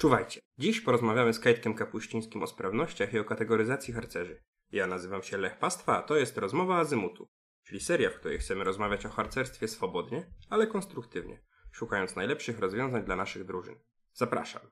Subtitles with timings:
[0.00, 0.40] Czuwajcie.
[0.58, 4.42] Dziś porozmawiamy z Kajtkiem Kapuścińskim o sprawnościach i o kategoryzacji harcerzy.
[4.72, 7.28] Ja nazywam się Lech Pastwa, a to jest Rozmowa Azymutu,
[7.62, 11.42] czyli seria, w której chcemy rozmawiać o harcerstwie swobodnie, ale konstruktywnie,
[11.72, 13.74] szukając najlepszych rozwiązań dla naszych drużyn.
[14.12, 14.62] Zapraszam.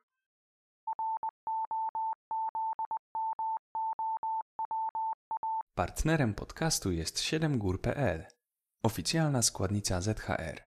[5.75, 8.25] Partnerem podcastu jest 7gór.pl,
[8.83, 10.68] oficjalna składnica ZHR.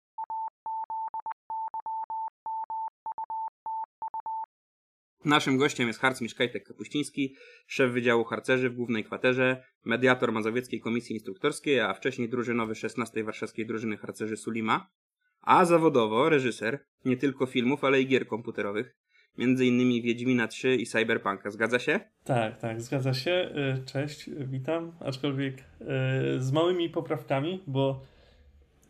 [5.26, 7.36] Naszym gościem jest harcmistrz Kajtek Kapuściński,
[7.68, 13.66] szef Wydziału Harcerzy w Głównej Kwaterze, mediator Mazowieckiej Komisji Instruktorskiej, a wcześniej drużynowy 16 Warszawskiej
[13.66, 14.90] Drużyny Harcerzy Sulima,
[15.42, 18.96] a zawodowo reżyser nie tylko filmów, ale i gier komputerowych,
[19.38, 21.52] między innymi Wiedźmina 3 i Cyberpunka.
[21.52, 22.00] Zgadza się?
[22.24, 23.52] Tak, tak, zgadza się.
[23.82, 25.64] Y, Cześć, witam, aczkolwiek y,
[26.42, 28.06] z małymi poprawkami, bo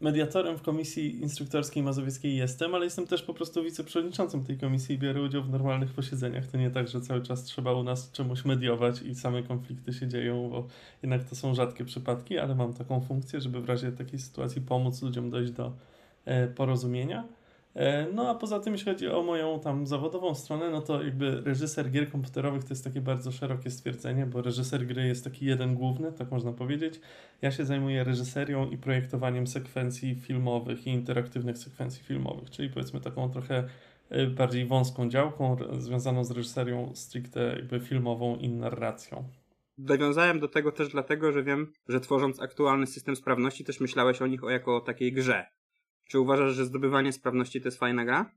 [0.02, 4.98] mediatorem w komisji instruktorskiej mazowieckiej jestem, ale jestem też po prostu wiceprzewodniczącym tej komisji i
[4.98, 6.48] biorę udział w normalnych posiedzeniach.
[6.48, 10.08] To nie tak, że cały czas trzeba u nas czemuś mediować i same konflikty się
[10.08, 10.68] dzieją, bo
[11.04, 15.02] jednak to są rzadkie przypadki, ale mam taką funkcję, żeby w razie takiej sytuacji pomóc
[15.02, 15.74] ludziom dojść do
[16.26, 17.39] e, porozumienia.
[17.80, 21.42] E, No a poza tym, jeśli chodzi o moją tam zawodową stronę, no to jakby
[21.42, 25.76] reżyser gier komputerowych to jest takie bardzo szerokie stwierdzenie, bo reżyser gry jest taki jeden
[25.76, 27.02] główny, tak można powiedzieć.
[27.42, 33.30] Ja się zajmuję reżyserią i projektowaniem sekwencji filmowych i interaktywnych sekwencji filmowych, czyli powiedzmy taką
[33.30, 33.64] trochę
[34.10, 39.24] e, bardziej wąską działką związaną z reżyserią stricte jakby filmową i narracją.
[39.78, 44.28] Nawiązałem do tego też dlatego, że wiem, że tworząc aktualny system sprawności też myślałeś o
[44.28, 45.59] nich o jako o takiej grze.
[46.10, 48.32] Czy uważasz, że zdobywanie sprawności to jest fajna gra?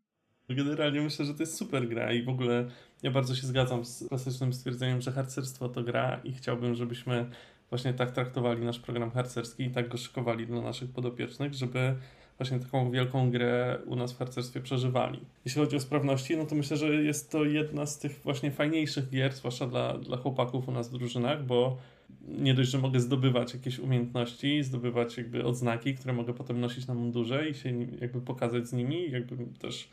[0.49, 2.71] Generalnie myślę, że to jest super gra i w ogóle
[3.03, 7.31] ja bardzo się zgadzam z klasycznym stwierdzeniem, że harcerstwo to gra i chciałbym, żebyśmy
[7.71, 11.95] właśnie tak traktowali nasz program harcerski i tak go szykowali dla naszych podopiecznych, żeby
[12.39, 15.21] właśnie taką wielką grę u nas w harcerstwie przeżywali.
[15.45, 19.11] Jeśli chodzi o sprawności, no to myślę, że jest to jedna z tych właśnie fajniejszych
[19.11, 21.79] gier, zwłaszcza dla, dla chłopaków u nas w drużynach, bo
[22.29, 26.95] nie dość, że mogę zdobywać jakieś umiejętności, zdobywać jakby odznaki, które mogę potem nosić na
[26.95, 29.89] mundurze i się jakby pokazać z nimi, jakby też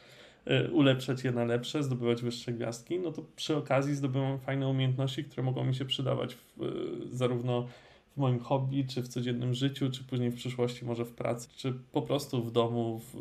[0.45, 5.23] e, ulepszać je na lepsze, zdobywać wyższe gwiazdki, no to przy okazji zdobywam fajne umiejętności,
[5.23, 6.65] które mogą mi się przydawać w, e,
[7.11, 7.67] zarówno
[8.15, 11.73] w moim hobby, czy w codziennym życiu, czy później w przyszłości może w pracy, czy
[11.91, 13.15] po prostu w domu, w,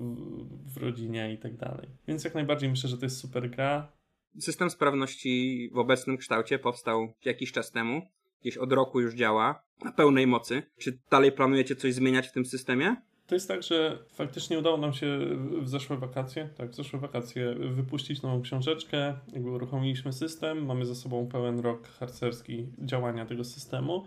[0.74, 1.88] w rodzinie i tak dalej.
[2.08, 3.92] Więc jak najbardziej myślę, że to jest super gra.
[4.38, 8.02] System sprawności w obecnym kształcie powstał jakiś czas temu.
[8.40, 10.62] Gdzieś od roku już działa na pełnej mocy.
[10.78, 12.96] Czy dalej planujecie coś zmieniać w tym systemie?
[13.26, 15.18] To jest tak, że faktycznie udało nam się
[15.62, 20.94] w- zeszłe wakacje, tak, w zeszłe wakacje wypuścić nową książeczkę, jakby uruchomiliśmy system, mamy za
[20.94, 24.04] sobą pełen rok harcerski działania tego systemu,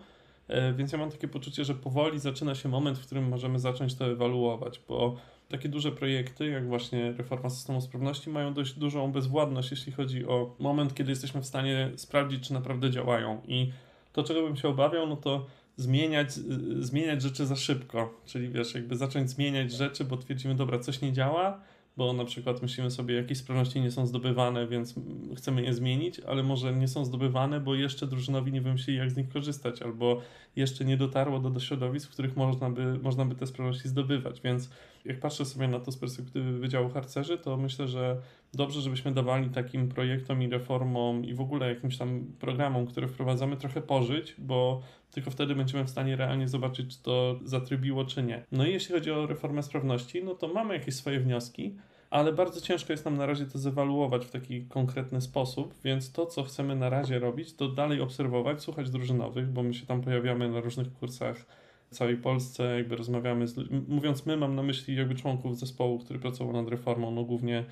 [0.48, 3.94] e, więc ja mam takie poczucie, że powoli zaczyna się moment, w którym możemy zacząć
[3.94, 5.16] to ewaluować, bo
[5.48, 10.56] takie duże projekty, jak właśnie reforma systemu sprawności, mają dość dużą bezwładność, jeśli chodzi o
[10.58, 13.72] moment, kiedy jesteśmy w stanie sprawdzić, czy naprawdę działają i
[14.12, 15.46] to, czego bym się obawiał, no to
[15.76, 18.14] zmieniać, z- zmieniać rzeczy za szybko.
[18.26, 21.60] Czyli wiesz, jakby zacząć zmieniać rzeczy, bo twierdzimy, dobra, coś nie działa,
[21.96, 24.94] bo na przykład myślimy sobie, jakieś sprawności nie są zdobywane, więc
[25.36, 29.16] chcemy je zmienić, ale może nie są zdobywane, bo jeszcze drużynowi nie wymyślili, jak z
[29.16, 30.20] nich korzystać, albo
[30.56, 34.40] jeszcze nie dotarło do, do środowisk, w których można by, można by te sprawności zdobywać.
[34.40, 34.70] Więc
[35.04, 38.16] jak patrzę sobie na to z perspektywy Wydziału Harcerzy, to myślę, że
[38.54, 43.56] dobrze, żebyśmy dawali takim projektom i reformom i w ogóle jakimś tam programom, które wprowadzamy,
[43.56, 48.44] trochę pożyć, bo tylko wtedy będziemy w stanie realnie zobaczyć, czy to zatrybiło, czy nie.
[48.52, 51.76] No i jeśli chodzi o reformę sprawności, no to mamy jakieś swoje wnioski,
[52.10, 56.26] ale bardzo ciężko jest nam na razie to zewaluować w taki konkretny sposób, więc to,
[56.26, 60.48] co chcemy na razie robić, to dalej obserwować, słuchać drużynowych, bo my się tam pojawiamy
[60.48, 61.46] na różnych kursach
[61.92, 63.54] całej Polsce, jakby rozmawiamy z.
[63.88, 67.64] Mówiąc my, mam na myśli jakby członków zespołu, który pracował nad reformą, no głównie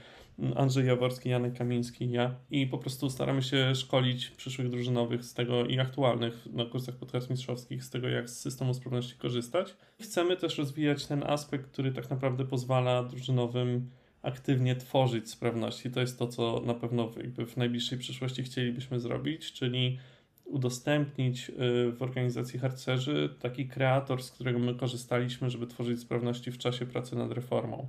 [0.57, 5.35] Andrzej Jaworski, Janek Kamiński i ja i po prostu staramy się szkolić przyszłych drużynowych z
[5.35, 9.77] tego i aktualnych na kursach podkarmistrzowskich z tego, jak z systemu sprawności korzystać.
[10.01, 13.91] Chcemy też rozwijać ten aspekt, który tak naprawdę pozwala drużynowym
[14.23, 15.91] aktywnie tworzyć sprawności.
[15.91, 19.99] To jest to, co na pewno jakby w najbliższej przyszłości chcielibyśmy zrobić, czyli
[20.51, 21.53] udostępnić y,
[21.93, 27.17] w organizacji harcerzy taki kreator, z którego my korzystaliśmy, żeby tworzyć sprawności w czasie pracy
[27.17, 27.89] nad reformą.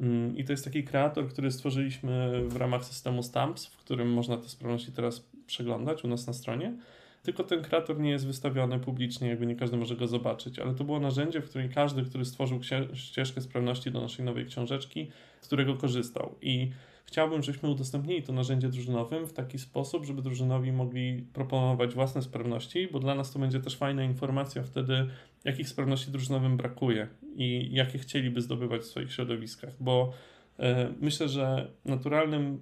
[0.00, 4.36] Mm, I to jest taki kreator, który stworzyliśmy w ramach systemu Stamps, w którym można
[4.36, 6.76] te sprawności teraz przeglądać u nas na stronie.
[7.22, 10.84] Tylko ten kreator nie jest wystawiony publicznie, jakby nie każdy może go zobaczyć, ale to
[10.84, 12.60] było narzędzie, w którym każdy, który stworzył
[12.94, 15.10] ścieżkę sprawności do naszej nowej książeczki,
[15.40, 16.34] z którego korzystał.
[16.42, 16.70] I
[17.06, 22.88] chciałbym, żebyśmy udostępnili to narzędzie drużynowym w taki sposób, żeby drużynowi mogli proponować własne sprawności,
[22.92, 25.06] bo dla nas to będzie też fajna informacja wtedy,
[25.44, 30.12] jakich sprawności drużynowym brakuje i jakie chcieliby zdobywać w swoich środowiskach, bo
[30.58, 32.60] E, myślę, że naturalnym,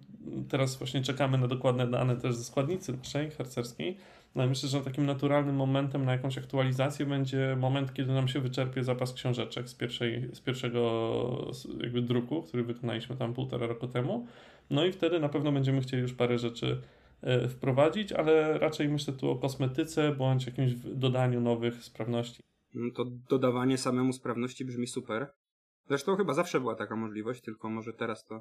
[0.49, 3.97] teraz właśnie czekamy na dokładne dane też ze składnicy naszej harcerskiej,
[4.35, 8.85] no myślę, że takim naturalnym momentem na jakąś aktualizację będzie moment, kiedy nam się wyczerpie
[8.85, 14.27] zapas książeczek z, pierwszej, z pierwszego jakby druku, który wykonaliśmy tam półtora roku temu.
[14.71, 16.81] No i wtedy na pewno będziemy chcieli już parę rzeczy
[17.23, 22.43] e, wprowadzić, ale raczej myślę tu o kosmetyce bądź jakimś dodaniu nowych sprawności.
[22.75, 25.27] No to dodawanie samemu sprawności brzmi super.
[25.89, 28.41] Zresztą chyba zawsze była taka możliwość, tylko może teraz to.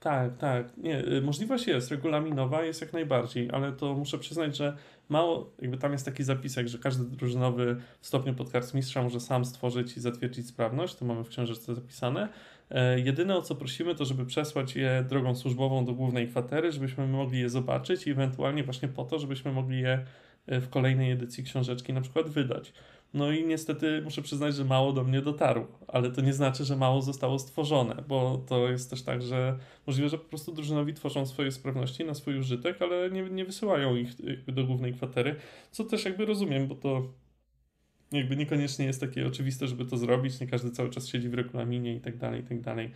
[0.00, 0.76] Tak, tak.
[0.76, 4.76] Nie, y, możliwość jest, regulaminowa jest jak najbardziej, ale to muszę przyznać, że
[5.08, 9.96] mało, jakby tam jest taki zapisek, że każdy drużynowy w stopniu podkarcmistrza może sam stworzyć
[9.96, 12.28] i zatwierdzić sprawność, to mamy w książeczce zapisane.
[12.70, 17.06] E, jedyne o co prosimy, to żeby przesłać je drogą służbową do głównej kwatery, żebyśmy
[17.06, 20.04] mogli je zobaczyć i ewentualnie właśnie po to, żebyśmy mogli je
[20.46, 22.72] e, w kolejnej edycji książeczki na przykład wydać.
[23.14, 26.76] No i niestety muszę przyznać, że mało do mnie dotarło, ale to nie znaczy, że
[26.76, 31.26] mało zostało stworzone, bo to jest też tak, że możliwe, że po prostu drużynowi tworzą
[31.26, 34.10] swoje sprawności na swój użytek, ale nie, nie wysyłają ich
[34.48, 35.36] do głównej kwatery,
[35.70, 37.12] co też jakby rozumiem, bo to
[38.12, 41.94] jakby niekoniecznie jest takie oczywiste, żeby to zrobić, nie każdy cały czas siedzi w regulaminie
[41.94, 42.90] i tak dalej, i tak dalej.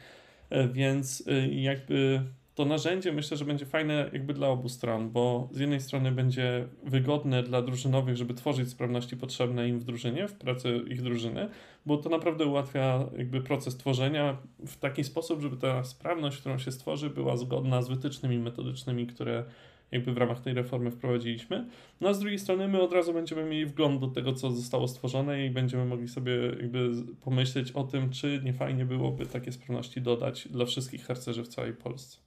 [0.51, 2.23] E, więc e, jakby
[2.55, 6.69] to narzędzie myślę, że będzie fajne jakby dla obu stron, bo z jednej strony będzie
[6.85, 11.49] wygodne dla drużynowych, żeby tworzyć sprawności potrzebne im w drużynie, w pracy ich drużyny,
[11.87, 14.37] bo to naprawdę ułatwia jakby proces tworzenia
[14.67, 19.45] w taki sposób, żeby ta sprawność, którą się stworzy, była zgodna z wytycznymi metodycznymi, które
[19.93, 21.69] jakby w ramach tej reformy wprowadziliśmy.
[22.01, 24.89] No a z drugiej strony my od razu będziemy mieli wgląd do tego, co zostało
[24.89, 26.91] stworzone i będziemy mogli sobie jakby
[27.21, 31.73] pomyśleć o tym, czy nie fajnie byłoby takie sprawności dodać dla wszystkich harcerzy w całej
[31.73, 32.24] Polsce.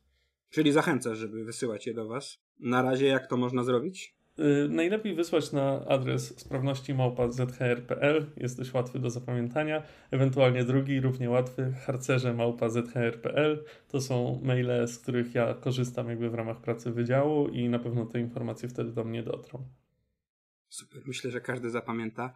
[0.50, 2.38] Czyli zachęcasz, żeby wysyłać je do Was.
[2.60, 4.18] Na razie jak to można zrobić?
[4.38, 9.84] Yy, najlepiej wysłać na adres sprawności małpa zhr.pl, jest dość łatwy do zapamiętania.
[10.12, 13.64] Ewentualnie drugi, równie łatwy, harcerze małpa zhr.pl.
[13.88, 18.06] To są maile, z których ja korzystam jakby w ramach pracy wydziału i na pewno
[18.06, 19.68] te informacje wtedy do mnie dotrą.
[20.70, 22.34] Super, myślę, że każdy zapamięta.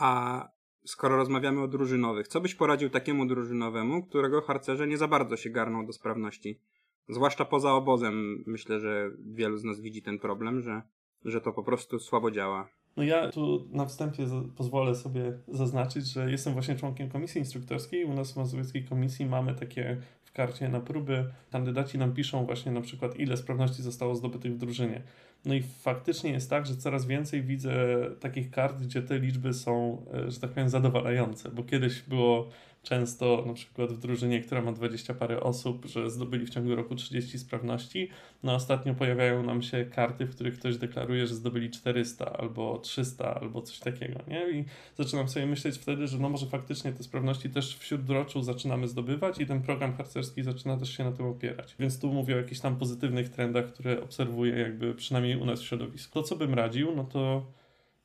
[0.00, 0.48] A
[0.84, 5.50] skoro rozmawiamy o drużynowych, co byś poradził takiemu drużynowemu, którego harcerze nie za bardzo się
[5.50, 6.60] garną do sprawności?
[7.08, 10.82] Zwłaszcza poza obozem, myślę, że wielu z nas widzi ten problem, że,
[11.24, 12.68] że to po prostu słabo działa.
[12.96, 18.04] No ja tu na wstępie pozwolę sobie zaznaczyć, że jestem właśnie członkiem komisji instruktorskiej.
[18.04, 21.24] U nas w Mazowieckiej Komisji mamy takie w karcie na próby.
[21.50, 25.02] Kandydaci nam piszą właśnie na przykład ile sprawności zostało zdobytych w drużynie.
[25.44, 27.74] No i faktycznie jest tak, że coraz więcej widzę
[28.20, 32.48] takich kart, gdzie te liczby są, e, że tak powiem, zadowalające, bo kiedyś było
[32.84, 36.94] często na przykład w drużynie, która ma 20 parę osób, że zdobyli w ciągu roku
[36.94, 38.08] 30 sprawności.
[38.42, 43.40] No ostatnio pojawiają nam się karty, w których ktoś deklaruje, że zdobyli 400 albo 300
[43.40, 44.50] albo coś takiego, nie?
[44.50, 44.64] I
[44.98, 49.40] zaczynam sobie myśleć wtedy, że no może faktycznie te sprawności też wśród droczu zaczynamy zdobywać
[49.40, 51.74] i ten program harcerski zaczyna też się na tym opierać.
[51.78, 55.64] Więc tu mówię o jakichś tam pozytywnych trendach, które obserwuję jakby przynajmniej u nas w
[55.64, 56.14] środowisku.
[56.14, 57.46] To co bym radził, no to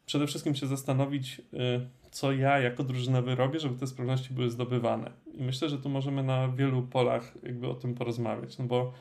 [0.10, 5.12] przede wszystkim się zastanowić, y, co ja jako drużynowy robię, żeby te sprawności były zdobywane.
[5.34, 8.94] I myślę, że tu możemy na wielu polach jakby o tym porozmawiać, no bo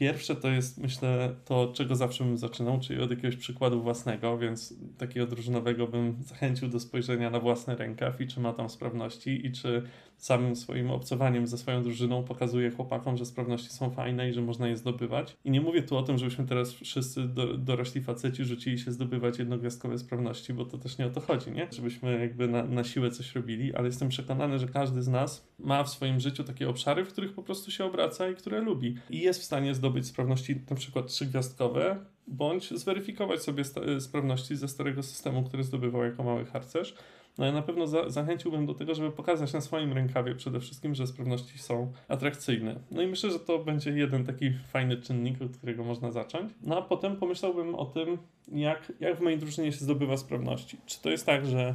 [0.00, 4.74] Pierwsze to jest, myślę, to, czego zawsze bym zaczynał, czyli od jakiegoś przykładu własnego, więc
[4.98, 9.52] takiego drużynowego bym zachęcił do spojrzenia na własny rękaw i czy ma tam sprawności i
[9.52, 9.82] czy
[10.24, 14.68] samym swoim obcowaniem ze swoją drużyną pokazuje chłopakom, że sprawności są fajne i że można
[14.68, 15.36] je zdobywać.
[15.44, 19.38] I nie mówię tu o tym, żebyśmy teraz wszyscy do, dorośli faceci rzucili się zdobywać
[19.38, 21.68] jednogwiazdkowe sprawności, bo to też nie o to chodzi, nie?
[21.72, 25.84] Żebyśmy jakby na, na siłę coś robili, ale jestem przekonany, że każdy z nas ma
[25.84, 28.94] w swoim życiu takie obszary, w których po prostu się obraca i które lubi.
[29.10, 33.64] I jest w stanie zdobyć sprawności na przykład trzygwiazdkowe, bądź zweryfikować sobie
[34.00, 36.94] sprawności ze starego systemu, który zdobywał jako mały harcerz
[37.38, 40.94] no ja na pewno za zachęciłbym do tego, żeby pokazać na swoim rękawie przede wszystkim,
[40.94, 42.80] że sprawności są atrakcyjne.
[42.90, 46.52] No i myślę, że to będzie jeden taki fajny czynnik, od którego można zacząć.
[46.62, 48.18] No a potem pomyślałbym o tym,
[48.52, 50.78] jak, jak w mojej drużynie się zdobywa sprawności.
[50.86, 51.74] Czy to jest tak, że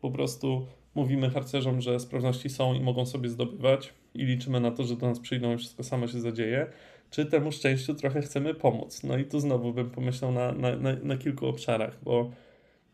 [0.00, 4.84] po prostu mówimy harcerzom, że sprawności są i mogą sobie zdobywać i liczymy na to,
[4.84, 6.66] że do nas przyjdą i wszystko samo się zadzieje,
[7.10, 9.02] czy temu szczęściu trochę chcemy pomóc.
[9.02, 12.30] No i tu znowu bym pomyślał na, na, na, na kilku obszarach, bo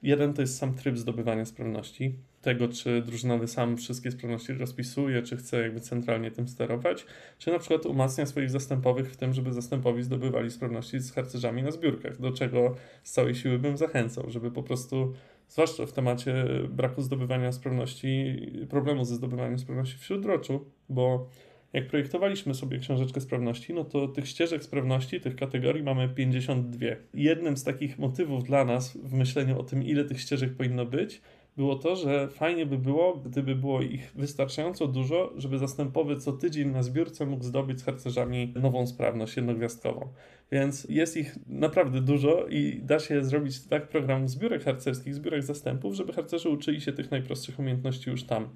[0.03, 5.37] Jeden to jest sam tryb zdobywania sprawności, tego czy drużynowy sam wszystkie sprawności rozpisuje, czy
[5.37, 7.07] chce jakby centralnie tym sterować,
[7.39, 11.71] czy na przykład umacnia swoich zastępowych w tym, żeby zastępowi zdobywali sprawności z harcerzami na
[11.71, 15.13] zbiórkach, do czego z całej siły bym zachęcał, żeby po prostu,
[15.49, 18.37] zwłaszcza w temacie braku zdobywania sprawności,
[18.71, 21.29] problemu ze zdobywaniem sprawności wśród roczu, bo
[21.73, 26.87] jak projektowaliśmy sobie książeczkę sprawności, no to tych ścieżek sprawności, tych kategorii mamy 52.
[27.15, 31.21] Jednym z takich motywów dla nas w myśleniu o tym, ile tych ścieżek powinno być,
[31.57, 36.69] było to, że fajnie by było, gdyby było ich wystarczająco dużo, żeby zastępowy co tydzień
[36.69, 40.09] na zbiórce mógł zdobyć z harcerzami nową sprawność jednogwiazdkową.
[40.53, 45.95] Więc jest ich naprawdę dużo i da się zrobić tak program zbiórek harcerskich, zbiórek zastępów,
[45.95, 48.49] żeby harcerze uczyli się tych najprostszych umiejętności już tam.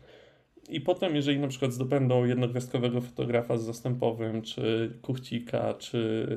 [0.69, 6.29] I potem, jeżeli na przykład zdobędą jednogwiazdkowego fotografa z zastępowym, czy kuchcika, czy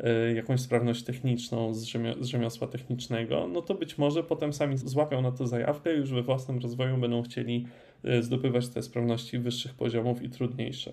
[0.00, 4.78] e, jakąś sprawność techniczną z, rzemio z rzemiosła technicznego, no to być może potem sami
[4.78, 7.66] złapią na to zajawkę i już we własnym rozwoju będą chcieli
[8.04, 10.92] e, zdobywać te sprawności wyższych poziomów i trudniejsze.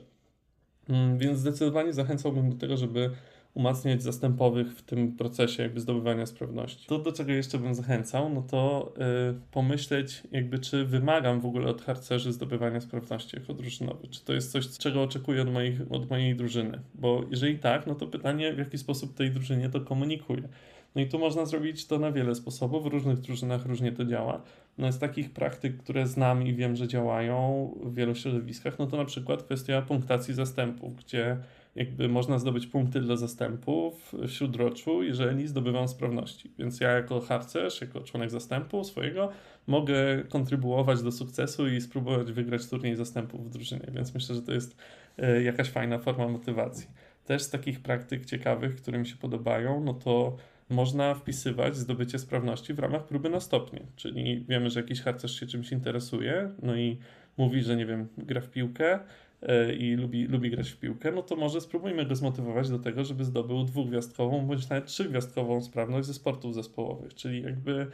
[0.89, 3.10] Mm, więc zdecydowanie zachęcałbym do tego, żeby
[3.53, 6.88] umacniać zastępowych w tym procesie jakby zdobywania sprawności.
[6.88, 11.68] To, do czego jeszcze bym zachęcał, no to yy, pomyśleć jakby, czy wymagam w ogóle
[11.68, 14.08] od harcerzy zdobywania sprawności jako drużynowy.
[14.08, 16.79] Czy to jest coś, czego oczekuję od, moich, od mojej drużyny?
[16.96, 20.50] Bo jeżeli tak, no to pytanie, w jaki sposób tej drużynie to komunikuje.
[20.96, 24.41] No i tu można zrobić to na wiele sposobów, w różnych drużynach różnie to działa.
[24.77, 28.98] No z takich praktyk, które znam i wiem, że działają w wielu środowiskach, no to
[28.98, 31.38] na przykład kwestia punktacji zastępów, gdzie
[31.79, 36.51] jakby można zdobyć punkty dla zastępów w śródroczu, jeżeli zdobywam sprawności.
[36.59, 39.31] Więc ja jako harcerz, jako członek zastępu swojego,
[39.67, 43.88] mogę kontrybuować do sukcesu i spróbować wygrać turniej zastępów w drużynie.
[43.91, 44.77] Więc myślę, że to jest
[45.17, 46.88] e, jakaś fajna forma motywacji.
[47.25, 50.38] Też z takich praktyk ciekawych, które mi się podobają, no to
[50.69, 53.81] można wpisywać zdobycie sprawności w ramach próby na stopnie.
[53.95, 56.98] Czyli wiemy, że jakiś harcerz się czymś interesuje, no i
[57.38, 59.00] mówi, że nie wiem, gra w piłkę,
[59.79, 63.25] i lubi, lubi grać w piłkę, no to może spróbujmy go zmotywować do tego, żeby
[63.25, 67.88] zdobył dwugwiazdkową bądź nawet trzygwiazdkową sprawność ze sportów zespołowych, czyli jakby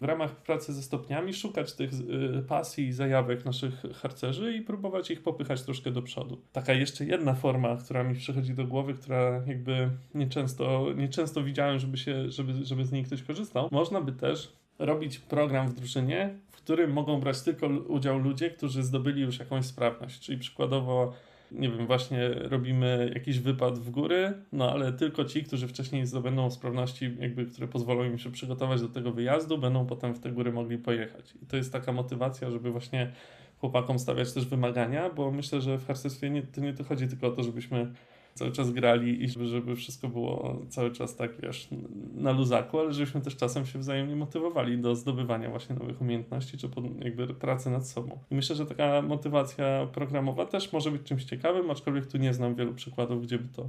[0.00, 5.10] w ramach pracy ze stopniami szukać tych y, pasji i zajawek naszych harcerzy i próbować
[5.10, 6.40] ich popychać troszkę do przodu.
[6.52, 11.96] Taka jeszcze jedna forma, która mi przychodzi do głowy, która jakby nieczęsto, nieczęsto widziałem, żeby,
[11.96, 13.68] się, żeby, żeby z niej ktoś korzystał.
[13.70, 18.82] Można by też robić program w drużynie, w którym mogą brać tylko udział ludzie, którzy
[18.82, 20.20] zdobyli już jakąś sprawność.
[20.20, 21.12] Czyli przykładowo,
[21.52, 26.50] nie wiem, właśnie robimy jakiś wypad w góry, no ale tylko ci, którzy wcześniej zdobędą
[26.50, 30.52] sprawności, jakby, które pozwolą im się przygotować do tego wyjazdu, będą potem w te góry
[30.52, 31.34] mogli pojechać.
[31.42, 33.12] I to jest taka motywacja, żeby właśnie
[33.60, 37.26] chłopakom stawiać też wymagania, bo myślę, że w harcerstwie nie, to nie to chodzi tylko
[37.26, 37.92] o to, żebyśmy
[38.34, 41.68] cały czas grali i żeby wszystko było cały czas tak, wiesz,
[42.14, 46.68] na luzaku, ale żebyśmy też czasem się wzajemnie motywowali do zdobywania właśnie nowych umiejętności, czy
[47.04, 48.18] jakby pracy nad sobą.
[48.30, 52.54] I myślę, że taka motywacja programowa też może być czymś ciekawym, aczkolwiek tu nie znam
[52.54, 53.68] wielu przykładów, gdzie by to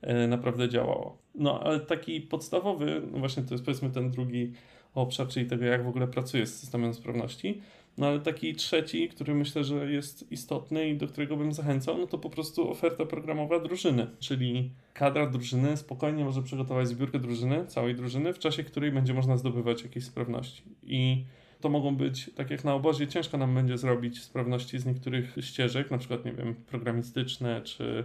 [0.00, 1.18] e, naprawdę działało.
[1.34, 4.52] No, ale taki podstawowy, no właśnie to jest powiedzmy ten drugi
[4.94, 7.60] obszar, czyli tego, jak w ogóle pracuje z systemem sprawności,
[7.98, 12.06] no ale taki trzeci, który myślę, że jest istotny i do którego bym zachęcał, no
[12.06, 17.94] to po prostu oferta programowa drużyny, czyli kadra drużyny spokojnie może przygotować zbiórkę drużyny, całej
[17.94, 20.62] drużyny, w czasie której będzie można zdobywać jakieś sprawności.
[20.82, 21.24] I
[21.60, 25.90] to mogą być, tak jak na obozie, ciężko nam będzie zrobić sprawności z niektórych ścieżek,
[25.90, 28.04] na przykład, nie wiem, programistyczne, czy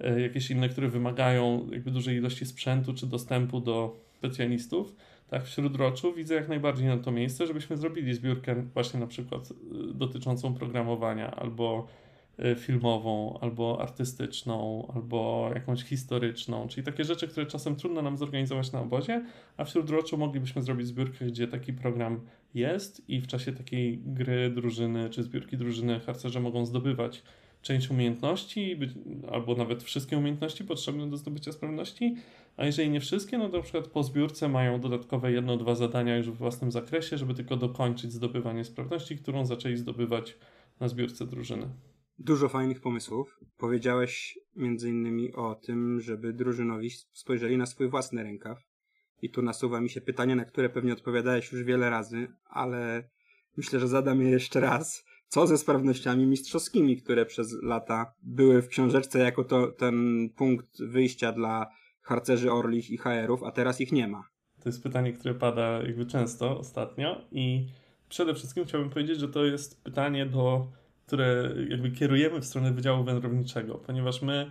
[0.00, 4.94] e, jakieś inne, które wymagają jakby dużej ilości sprzętu, czy dostępu do specjalistów
[5.28, 9.50] tak w śródroczu widzę jak najbardziej na to miejsce, żebyśmy zrobili zbiórkę właśnie na przykład
[9.50, 9.54] y,
[9.94, 11.86] dotyczącą programowania albo
[12.38, 18.72] y, filmową, albo artystyczną, albo jakąś historyczną, czyli takie rzeczy, które czasem trudno nam zorganizować
[18.72, 19.24] na obozie,
[19.56, 22.20] a w śródroczu moglibyśmy zrobić zbiórkę, gdzie taki program
[22.54, 27.22] jest i w czasie takiej gry drużyny czy zbiórki drużyny harcerze mogą zdobywać
[27.68, 28.78] część umiejętności,
[29.30, 32.16] albo nawet wszystkie umiejętności potrzebne do zdobycia sprawności,
[32.56, 36.16] a jeżeli nie wszystkie, no to na przykład po zbiórce mają dodatkowe jedno, dwa zadania
[36.16, 40.38] już w własnym zakresie, żeby tylko dokończyć zdobywanie sprawności, którą zaczęli zdobywać
[40.80, 41.68] na zbiórce drużyny.
[42.18, 43.40] Dużo fajnych pomysłów.
[43.56, 48.58] Powiedziałeś między innymi o tym, żeby drużynowi spojrzeli na swój własny rękaw.
[49.22, 53.08] I tu nasuwa mi się pytanie, na które pewnie odpowiadałeś już wiele razy, ale
[53.56, 55.07] myślę, że zadam je jeszcze raz.
[55.28, 61.32] Co ze sprawnościami mistrzowskimi, które przez lata były w książeczce jako to, ten punkt wyjścia
[61.32, 61.66] dla
[62.02, 64.28] harcerzy Orlich i HR-ów, a teraz ich nie ma?
[64.62, 67.68] To jest pytanie, które pada jakby często ostatnio i
[68.08, 70.66] przede wszystkim chciałbym powiedzieć, że to jest pytanie, do,
[71.06, 74.50] które jakby kierujemy w stronę Wydziału Wędrowniczego, ponieważ my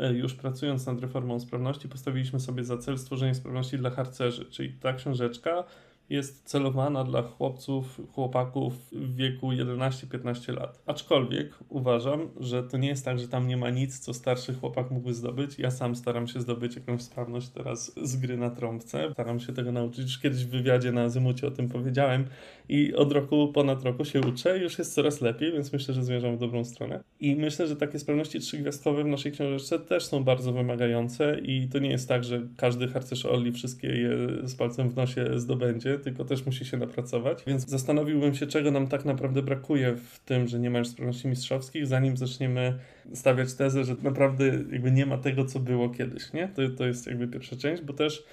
[0.00, 4.72] e, już pracując nad reformą sprawności postawiliśmy sobie za cel stworzenie sprawności dla harcerzy, czyli
[4.72, 5.64] ta książeczka
[6.10, 10.82] jest celowana dla chłopców, chłopaków w wieku 11-15 lat.
[10.86, 14.90] Aczkolwiek uważam, że to nie jest tak, że tam nie ma nic, co starszy chłopak
[14.90, 15.58] mógłby zdobyć.
[15.58, 19.10] Ja sam staram się zdobyć jakąś sprawność teraz z gry na trąbce.
[19.12, 20.04] Staram się tego nauczyć.
[20.04, 22.24] Już kiedyś w wywiadzie na Azymucie o tym powiedziałem
[22.68, 24.58] i od roku, ponad roku się uczę.
[24.58, 27.00] Już jest coraz lepiej, więc myślę, że zmierzam w dobrą stronę.
[27.20, 31.78] I myślę, że takie sprawności trzygwiazdkowe w naszej książeczce też są bardzo wymagające i to
[31.78, 34.10] nie jest tak, że każdy harcerz Oli wszystkie je
[34.42, 37.42] z palcem w nosie zdobędzie tylko też musi się napracować.
[37.46, 41.28] Więc zastanowiłbym się, czego nam tak naprawdę brakuje w tym, że nie ma już sprawności
[41.28, 42.78] mistrzowskich, zanim zaczniemy
[43.14, 46.48] stawiać tezę, że naprawdę jakby nie ma tego, co było kiedyś, nie?
[46.48, 48.24] To, to jest jakby pierwsza część, bo też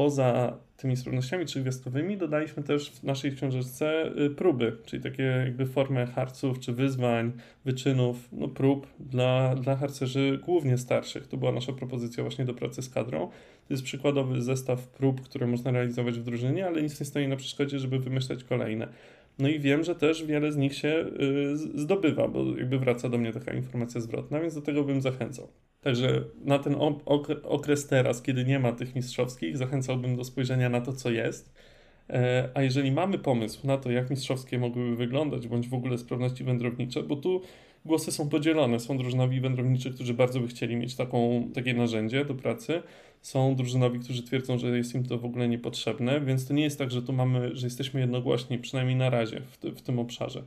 [0.00, 6.06] poza tymi sprawnościami trzygwiazdkowymi dodaliśmy też w naszej książeczce y, próby, czyli takie jakby formę
[6.06, 7.32] harców czy wyzwań,
[7.64, 11.26] wyczynów, no prób dla, dla harcerzy głównie starszych.
[11.26, 13.28] To była nasza propozycja właśnie do pracy z kadrą.
[13.68, 17.36] To jest przykładowy zestaw prób, które można realizować w drużynie, ale nic nie stoi na
[17.36, 18.88] przeszkodzie, żeby wymyślać kolejne.
[19.38, 23.18] No i wiem, że też wiele z nich się y, zdobywa, bo jakby wraca do
[23.18, 25.48] mnie taka informacja zwrotna, więc do tego bym zachęcał.
[25.80, 26.76] Także na ten
[27.44, 31.52] okres teraz, kiedy nie ma tych mistrzowskich, zachęcałbym do spojrzenia na to, co jest.
[32.10, 36.44] E, a jeżeli mamy pomysł na to, jak mistrzowskie mogłyby wyglądać, bądź w ogóle sprawności
[36.44, 37.42] wędrownicze, bo tu
[37.84, 38.80] głosy są podzielone.
[38.80, 42.82] Są drużynowi wędrowniczy, którzy bardzo by chcieli mieć taką, takie narzędzie do pracy.
[43.22, 46.78] Są drużynowi, którzy twierdzą, że jest im to w ogóle niepotrzebne, więc to nie jest
[46.78, 50.42] tak, że tu mamy, że jesteśmy jednogłośni, przynajmniej na razie w, w tym obszarze.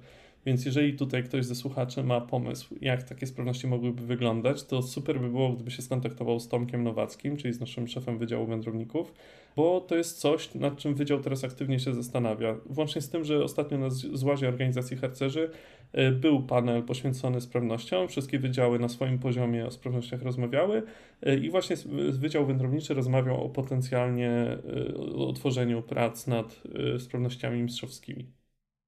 [0.46, 5.20] Więc jeżeli tutaj ktoś ze słuchaczy ma pomysł, jak takie sprawności mogłyby wyglądać, to super
[5.20, 9.14] by było, gdyby się skontaktował z Tomkiem Nowackim, czyli z naszym szefem Wydziału Wędrowników,
[9.56, 12.56] bo to jest coś, nad czym Wydział teraz aktywnie się zastanawia.
[12.66, 15.52] Włącznie z tym, że ostatnio na złazie organizacji harcerzy
[15.92, 18.08] e, był panel poświęcony sprawnościom.
[18.08, 20.84] Wszystkie wydziały na swoim poziomie o sprawnościach rozmawiały
[21.22, 21.76] e, i właśnie
[22.10, 26.64] Wydział Wędrowniczy rozmawiał o potencjalnie e, o tworzeniu prac nad
[27.00, 28.34] sprawnościami mistrzowskimi.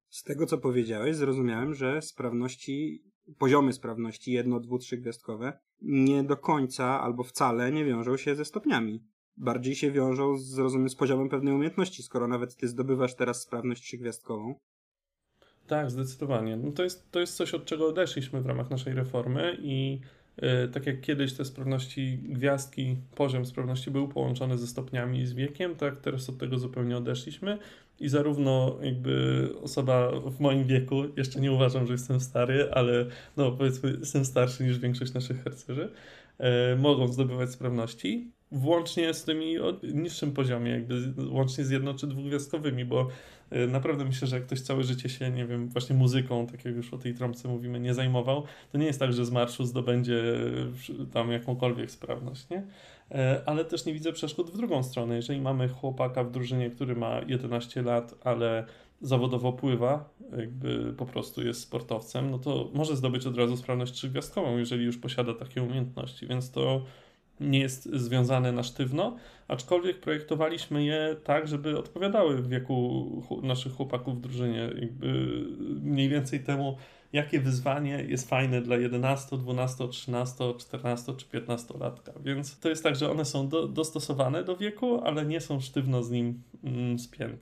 [0.10, 3.04] Z tego, co powiedziałeś, zrozumiałem, że sprawności,
[3.38, 4.80] poziomy sprawności jedno, dwu,
[5.82, 9.04] nie do końca albo wcale nie wiążą się ze stopniami.
[9.38, 13.84] Bardziej się wiążą z, rozumiem, z poziomem pewnej umiejętności, skoro nawet ty zdobywasz teraz sprawność
[13.84, 14.56] trzygwiazdkową.
[15.68, 16.58] Tak, zdecydowanie.
[16.58, 20.00] No to, jest, to jest coś, od czego odeszliśmy w ramach naszej reformy i
[20.42, 25.34] yy, tak jak kiedyś te sprawności gwiazdki, poziom sprawności był połączony ze stopniami i z
[25.34, 27.58] wiekiem, tak teraz od tego zupełnie odeszliśmy
[28.00, 33.06] i zarówno jakby osoba w moim wieku, jeszcze nie uważam, że jestem stary, ale
[33.38, 35.92] no powiedzmy jestem starszy niż większość naszych harcerzy,
[36.38, 40.96] e, mogą zdobywać sprawności, włącznie z tymi o niższym poziomie, jakby
[41.30, 43.08] łącznie z jedno czy dwugwiazdkowymi, bo
[43.50, 46.75] e, naprawdę myślę, że jak ktoś całe życie się, nie wiem, właśnie muzyką, tak jak
[46.75, 50.24] już o tej trąbce mówimy, nie zajmował, to nie jest tak, że z marszu zdobędzie
[51.14, 52.68] tam jakąkolwiek sprawność, nie?
[53.12, 55.16] E, ale też nie widzę przeszkód w drugą stronę.
[55.16, 58.66] Jeżeli mamy chłopaka w drużynie, który ma 11 lat, ale
[59.01, 64.58] zawodowo pływa, jakby po prostu jest sportowcem, no to może zdobyć od razu sprawność trzygwiazdkową,
[64.58, 66.86] jeżeli już posiada takie umiejętności, więc to
[67.40, 69.18] nie jest związane na sztywno,
[69.48, 74.70] aczkolwiek projektowaliśmy je tak, żeby odpowiadały w wieku naszych chłopaków w drużynie.
[74.82, 75.08] Jakby
[75.82, 76.78] mniej więcej temu,
[77.14, 82.14] jakie wyzwanie jest fajne dla 11, 12, 13, 14 czy 15 latka.
[82.24, 86.04] Więc to jest tak, że one są do, dostosowane do wieku, ale nie są sztywno
[86.04, 87.38] z nim mm, spięte.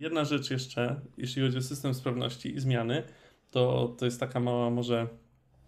[0.00, 3.02] Jedna rzecz jeszcze, jeśli chodzi o system sprawności i zmiany,
[3.50, 5.08] to, to jest taka mała może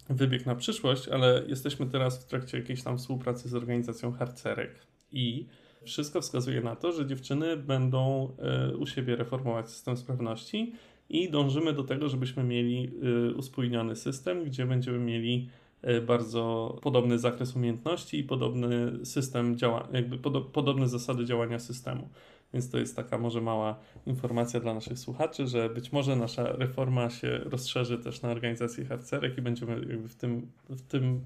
[0.09, 4.75] wybieg na przyszłość, ale jesteśmy teraz w trakcie jakiejś tam współpracy z organizacją harcerek
[5.13, 5.47] i
[5.85, 10.73] wszystko wskazuje na to, że dziewczyny będą e, u siebie reformować system sprawności
[11.09, 12.91] i dążymy do tego, żebyśmy mieli
[13.31, 15.49] e, uspójniony system, gdzie będziemy mieli
[15.83, 20.19] e, bardzo podobny zakres umiejętności i podobny system działania, jakby
[20.53, 22.09] podobne zasady działania systemu.
[22.55, 27.11] Więc to jest taka może mała informacja dla naszych słuchaczy, że być może nasza reforma
[27.11, 31.25] się rozszerzy też na organizację harcerek i będziemy w tym, w tym,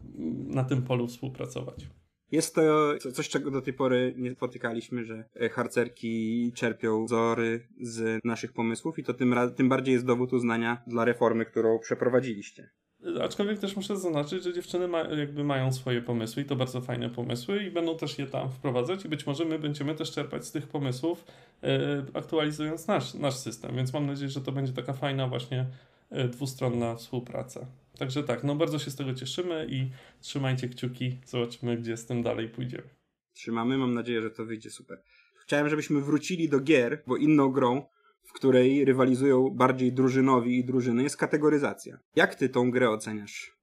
[0.49, 1.87] na tym polu współpracować.
[2.33, 8.53] Jest to coś, czego do tej pory nie spotykaliśmy, że harcerki czerpią wzory z naszych
[8.53, 12.71] pomysłów i to tym, tym bardziej jest dowód uznania dla reformy, którą przeprowadziliście.
[13.23, 17.11] Aczkolwiek też muszę zaznaczyć, że dziewczyny ma, jakby mają swoje pomysły i to bardzo fajne
[17.11, 20.53] pomysły i będą też je tam wprowadzać i być może my będziemy też czerpać z
[20.53, 21.25] tych pomysłów,
[21.62, 25.66] e, aktualizując nasz, nasz system, więc mam nadzieję, że to będzie taka fajna właśnie
[26.11, 27.66] e, dwustronna współpraca.
[27.99, 29.90] Także tak, no bardzo się z tego cieszymy i
[30.21, 32.88] trzymajcie kciuki, zobaczymy gdzie z tym dalej pójdziemy.
[33.33, 35.03] Trzymamy, mam nadzieję, że to wyjdzie super.
[35.35, 37.83] Chciałem, żebyśmy wrócili do gier, bo inną grą
[38.27, 41.99] w której rywalizują bardziej drużynowi i drużyny, jest kategoryzacja.
[42.17, 43.57] Jak ty tą grę oceniasz?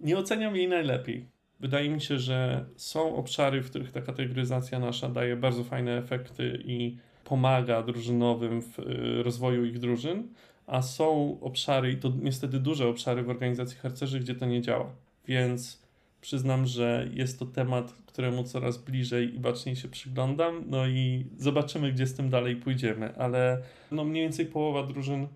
[0.00, 1.26] Nie oceniam jej najlepiej.
[1.60, 6.62] Wydaje mi się, że są obszary, w których ta kategoryzacja nasza daje bardzo fajne efekty
[6.64, 10.28] i pomaga drużynowym w y, rozwoju ich drużyn,
[10.66, 14.90] a są obszary, i to niestety duże obszary w organizacji harcerzy, gdzie to nie działa.
[15.26, 15.82] Więc
[16.20, 20.64] Przyznam, że jest to temat, któremu coraz bliżej i baczniej się przyglądam.
[20.66, 25.26] No i zobaczymy, gdzie z tym dalej pójdziemy, ale no mniej więcej połowa drużyn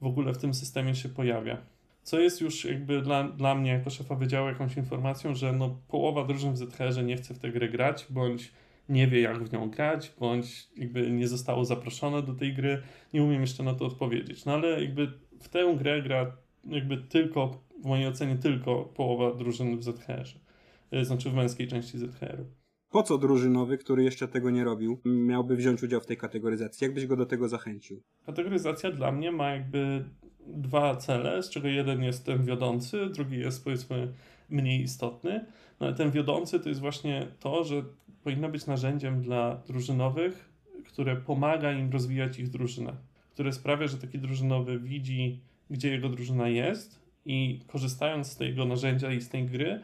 [0.00, 1.58] w ogóle w tym systemie się pojawia.
[2.02, 6.24] Co jest już jakby dla, dla mnie jako szefa wydziału jakąś informacją, że no połowa
[6.24, 8.52] drużyn w ZHR-ze nie chce w tę grę grać, bądź
[8.88, 12.82] nie wie, jak w nią grać, bądź jakby nie zostało zaproszone do tej gry.
[13.12, 14.44] Nie umiem jeszcze na to odpowiedzieć.
[14.44, 19.78] No ale jakby w tę grę gra jakby tylko, w mojej ocenie, tylko połowa drużyn
[19.78, 21.04] w ZHR-ze.
[21.04, 22.44] Znaczy w męskiej części ZHR-u.
[22.90, 26.84] Po co drużynowy, który jeszcze tego nie robił, miałby wziąć udział w tej kategoryzacji?
[26.84, 28.02] Jak byś go do tego zachęcił?
[28.26, 30.04] Kategoryzacja dla mnie ma jakby
[30.46, 34.12] dwa cele, z czego jeden jest ten wiodący, drugi jest powiedzmy
[34.48, 35.44] mniej istotny.
[35.80, 37.82] No ale ten wiodący to jest właśnie to, że
[38.22, 40.52] powinno być narzędziem dla drużynowych,
[40.86, 42.96] które pomaga im rozwijać ich drużynę,
[43.30, 49.12] które sprawia, że taki drużynowy widzi, gdzie jego drużyna jest i korzystając z tego narzędzia
[49.12, 49.80] i z tej gry,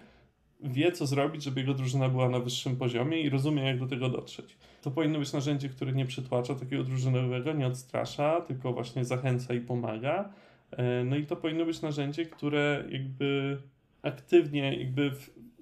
[0.62, 4.08] wie, co zrobić, żeby jego drużyna była na wyższym poziomie i rozumie, jak do tego
[4.08, 4.56] dotrzeć.
[4.82, 9.60] To powinno być narzędzie, które nie przytłacza takiego drużynowego, nie odstrasza, tylko właśnie zachęca i
[9.60, 10.32] pomaga.
[10.70, 13.58] E, no i to powinno być narzędzie, które jakby
[14.02, 15.12] aktywnie jakby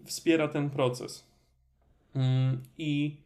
[0.05, 1.29] wspiera ten proces.
[2.15, 3.17] Mm, I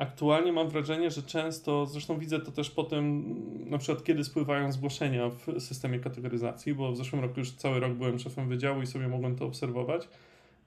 [0.00, 3.24] aktualnie mam wrażenie, że często, zresztą widzę to też po tym,
[3.70, 7.92] na przykład kiedy spływają zgłoszenia w systemie kategoryzacji, bo w zeszłym roku już cały rok
[7.92, 10.08] byłem szefem wydziału i sobie mogłem to obserwować.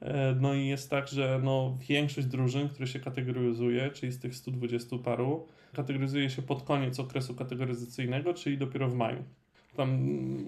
[0.02, 4.36] E, no i jest tak, że no większość drużyn, które się kategoryzuje, czyli z tych
[4.36, 9.24] 120 paru, kategoryzuje się pod koniec okresu kategoryzacyjnego, czyli dopiero w maju
[9.76, 10.00] tam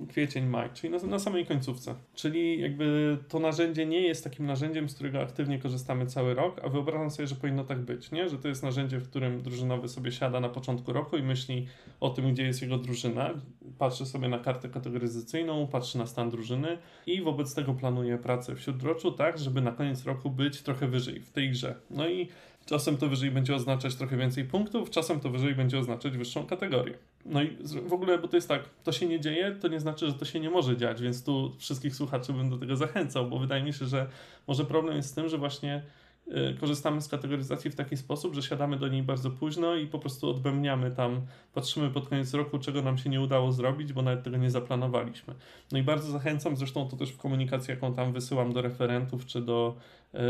[0.09, 1.95] kwiecień, maj, czyli na, na, samej końcówce.
[2.15, 6.69] Czyli jakby to narzędzie nie jest takim narzędziem, z którego aktywnie korzystamy cały rok, a
[6.69, 8.29] wyobrażam sobie, że powinno tak być, nie?
[8.29, 11.67] Że to jest narzędzie, w którym drużynowy sobie siada na początku roku i myśli
[11.99, 13.33] o tym, gdzie jest jego drużyna,
[13.77, 18.61] patrzy sobie na kartę kategoryzacyjną, patrzy na stan drużyny i wobec tego planuje pracę w
[18.61, 21.75] śródroczu tak, żeby na koniec roku być trochę wyżej w tej grze.
[21.89, 22.27] No i
[22.65, 26.97] Czasem to wyżej będzie oznaczać trochę więcej punktów, czasem to wyżej będzie oznaczać wyższą kategorię.
[27.25, 30.07] No i w ogóle, bo to jest tak, to się nie dzieje, to nie znaczy,
[30.07, 33.39] że to się nie może dziać, więc tu wszystkich słuchaczy bym do tego zachęcał, bo
[33.39, 34.07] wydaje mi się, że
[34.47, 35.81] może problem jest z tym, że właśnie
[36.27, 39.99] Y, korzystamy z kategoryzacji w taki sposób, że siadamy do niej bardzo późno i po
[39.99, 41.21] prostu odbębniamy tam,
[41.53, 45.33] patrzymy pod koniec roku, czego nam się nie udało zrobić, bo nawet tego nie zaplanowaliśmy.
[45.71, 49.41] No i bardzo zachęcam, zresztą to też w komunikacji, jaką tam wysyłam do referentów czy
[49.41, 49.75] do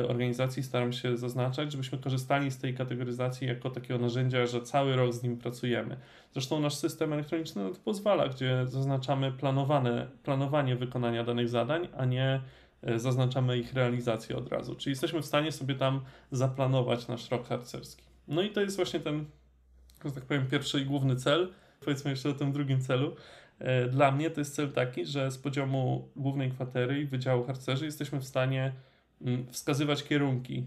[0.10, 5.14] organizacji, staram się zaznaczać, żebyśmy korzystali z tej kategoryzacji jako takiego narzędzia, że cały rok
[5.14, 5.98] z nim pracujemy.
[6.34, 12.06] Zresztą nasz system elektroniczny na to pozwala, gdzie zaznaczamy planowane, planowanie wykonania danych zadań, a
[12.06, 12.42] nie
[12.86, 14.76] E, zaznaczamy ich realizację od razu.
[14.76, 18.04] Czyli jesteśmy w stanie sobie tam zaplanować nasz rok harcerski.
[18.28, 19.26] No i to jest właśnie ten,
[20.06, 21.54] że tak powiem, pierwszy i główny cel.
[21.80, 23.16] Powiedzmy jeszcze o tym drugim celu.
[23.60, 27.86] E, dla mnie to jest cel taki, że z poziomu głównej kwatery i Wydziału Harcerzy
[27.86, 28.74] jesteśmy w stanie
[29.52, 30.64] wskazywać kierunki,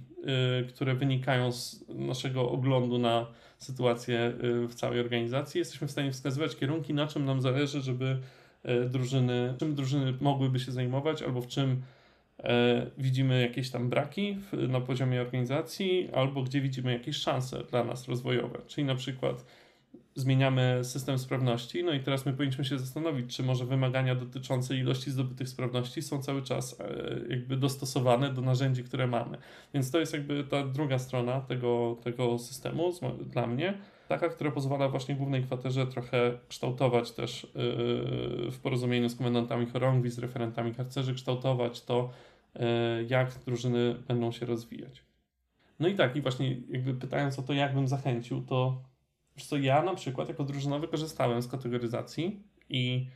[0.60, 3.26] e, które wynikają z naszego oglądu na
[3.58, 4.32] sytuację
[4.68, 5.58] w całej organizacji.
[5.58, 8.18] Jesteśmy w stanie wskazywać kierunki, na czym nam zależy, żeby
[8.90, 11.82] drużyny, czym drużyny mogłyby się zajmować, albo w czym
[12.44, 14.36] E, widzimy jakieś tam braki
[14.68, 18.58] na poziomie organizacji, albo gdzie widzimy jakieś szanse dla nas rozwojowe.
[18.66, 19.44] Czyli na przykład
[20.20, 25.10] zmieniamy system sprawności, no i teraz my powinniśmy się zastanowić, czy może wymagania dotyczące ilości
[25.10, 26.84] zdobytych sprawności są cały czas e,
[27.28, 29.38] jakby dostosowane do narzędzi, które mamy.
[29.74, 33.74] Więc to jest jakby ta druga strona tego, tego systemu dla mnie
[34.08, 40.10] taka, która pozwala właśnie głównej kwaterze trochę kształtować też yy, w porozumieniu z komendantami chorągwi,
[40.10, 42.10] z referentami harcerzy, kształtować to,
[42.54, 42.60] yy,
[43.08, 45.02] jak drużyny będą się rozwijać.
[45.80, 48.82] No i tak, i właśnie jakby pytając o to, jak bym zachęcił, to
[49.38, 53.06] wiesz co, ja na przykład jako drużynowy korzystałem z kategoryzacji i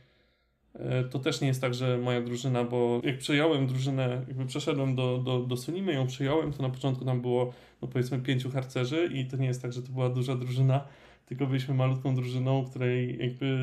[0.75, 0.81] yy,
[1.11, 5.17] to też nie jest tak, że moja drużyna, bo jak przejąłem drużynę, jakby przeszedłem do,
[5.17, 9.25] do, do Sunimy, ją przejąłem, to na początku tam było no powiedzmy pięciu harcerzy i
[9.25, 10.87] to nie jest tak, że to była duża drużyna,
[11.25, 13.57] tylko byliśmy malutką drużyną, której jakby,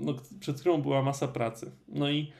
[0.00, 1.72] no, przed którą była masa pracy.
[1.88, 2.32] No i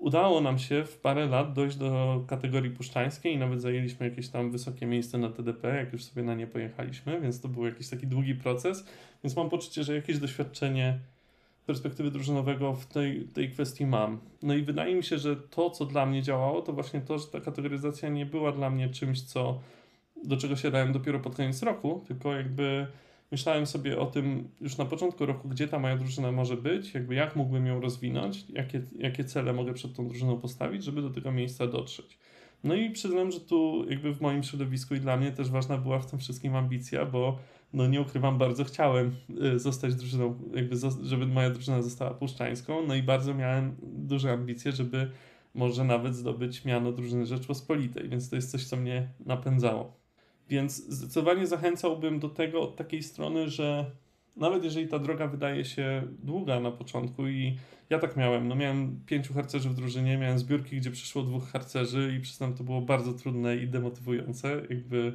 [0.00, 4.50] udało nam się w parę lat dojść do kategorii puszczańskiej i nawet zajęliśmy jakieś tam
[4.50, 8.06] wysokie miejsce na TDP, jak już sobie na nie pojechaliśmy, więc to był jakiś taki
[8.06, 8.86] długi proces,
[9.24, 10.98] więc mam poczucie, że jakieś doświadczenie
[11.66, 14.20] perspektywy drużynowego w tej, tej kwestii mam.
[14.42, 17.26] No i wydaje mi się, że to, co dla mnie działało, to właśnie to, że
[17.26, 19.60] ta kategoryzacja nie była dla mnie czymś, co
[20.24, 22.86] do czego się dałem dopiero pod koniec roku, tylko jakby
[23.30, 27.14] myślałem sobie o tym już na początku roku, gdzie ta moja drużyna może być, jakby
[27.14, 31.32] jak mógłbym ją rozwinąć, jakie, jakie cele mogę przed tą drużyną postawić, żeby do tego
[31.32, 32.18] miejsca dotrzeć.
[32.64, 35.98] No i przyznam, że tu jakby w moim środowisku i dla mnie też ważna była
[35.98, 37.38] w tym wszystkim ambicja, bo
[37.72, 39.16] no nie ukrywam, bardzo chciałem
[39.54, 44.72] y, zostać drużyną, jakby żeby moja drużyna została puszczańską, no i bardzo miałem duże ambicje,
[44.72, 45.10] żeby
[45.54, 50.05] może nawet zdobyć miano drużyny Rzeczpospolitej, więc to jest coś, co mnie napędzało.
[50.48, 53.90] Więc zdecydowanie zachęcałbym do tego od takiej strony, że
[54.36, 57.56] nawet jeżeli ta droga wydaje się długa na początku i
[57.90, 62.14] ja tak miałem, no miałem pięciu harcerzy w drużynie, miałem zbiórki, gdzie przyszło dwóch harcerzy
[62.18, 65.12] i przyznam, to było bardzo trudne i demotywujące, jakby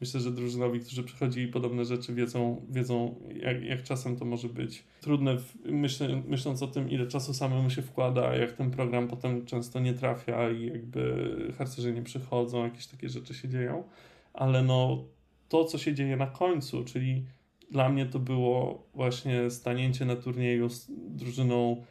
[0.00, 4.84] Myślę, że drużynowi, którzy przechodzili podobne rzeczy, wiedzą, wiedzą jak, jak czasem to może być
[5.00, 9.46] trudne, w, myślę, myśląc o tym, ile czasu samemu się wkłada, jak ten program potem
[9.46, 13.84] często nie trafia i jakby harcerze nie przychodzą, jakieś takie rzeczy się dzieją.
[14.32, 15.04] Ale no,
[15.48, 17.24] to, co się dzieje na końcu, czyli
[17.70, 21.84] dla mnie to było właśnie stanięcie na turnieju z drużyną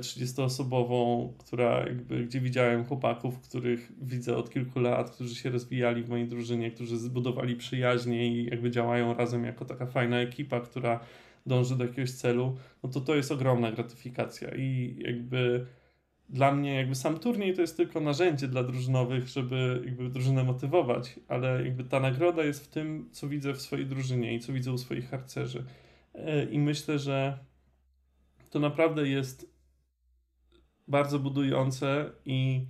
[0.00, 6.08] 30-osobową, która jakby, gdzie widziałem chłopaków, których widzę od kilku lat, którzy się rozwijali w
[6.08, 11.00] mojej drużynie, którzy zbudowali przyjaźnie i jakby działają razem jako taka fajna ekipa, która
[11.46, 15.66] dąży do jakiegoś celu, no to to jest ogromna gratyfikacja i jakby
[16.30, 21.20] dla mnie jakby sam turniej to jest tylko narzędzie dla drużynowych, żeby jakby drużynę motywować,
[21.28, 24.72] ale jakby ta nagroda jest w tym, co widzę w swojej drużynie i co widzę
[24.72, 25.64] u swoich harcerzy.
[26.14, 27.38] E, I myślę, że
[28.50, 29.50] to naprawdę jest
[30.88, 32.66] bardzo budujące i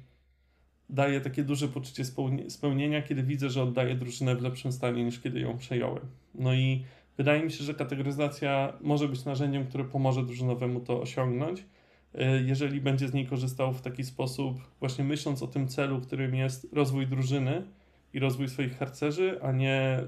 [0.89, 2.05] daje takie duże poczucie
[2.49, 6.07] spełnienia, kiedy widzę, że oddaję drużynę w lepszym stanie niż kiedy ją przejąłem.
[6.35, 6.85] No i
[7.17, 11.65] wydaje mi się, że kategoryzacja może być narzędziem, które pomoże drużynowemu to osiągnąć,
[12.47, 16.73] jeżeli będzie z niej korzystał w taki sposób, właśnie myśląc o tym celu, którym jest
[16.73, 17.63] rozwój drużyny,
[18.13, 20.05] i rozwój swoich harcerzy, a nie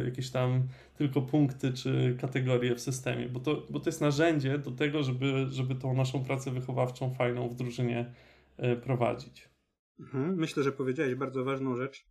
[0.00, 4.58] y, jakieś tam tylko punkty czy kategorie w systemie, bo to, bo to jest narzędzie
[4.58, 8.14] do tego, żeby, żeby tą naszą pracę wychowawczą fajną w drużynie
[8.58, 9.48] y, prowadzić.
[10.00, 10.36] Mhm.
[10.36, 12.06] Myślę, że powiedziałeś bardzo ważną rzecz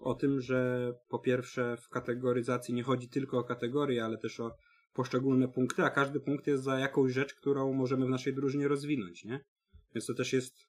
[0.00, 4.56] o tym, że po pierwsze w kategoryzacji nie chodzi tylko o kategorie, ale też o
[4.96, 9.24] poszczególne punkty, a każdy punkt jest za jakąś rzecz, którą możemy w naszej drużynie rozwinąć,
[9.24, 9.40] nie?
[9.94, 10.66] Więc to też jest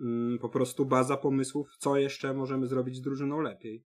[0.00, 3.84] Mm, po prostu baza pomysłów, co jeszcze możemy zrobić z drużyną lepiej.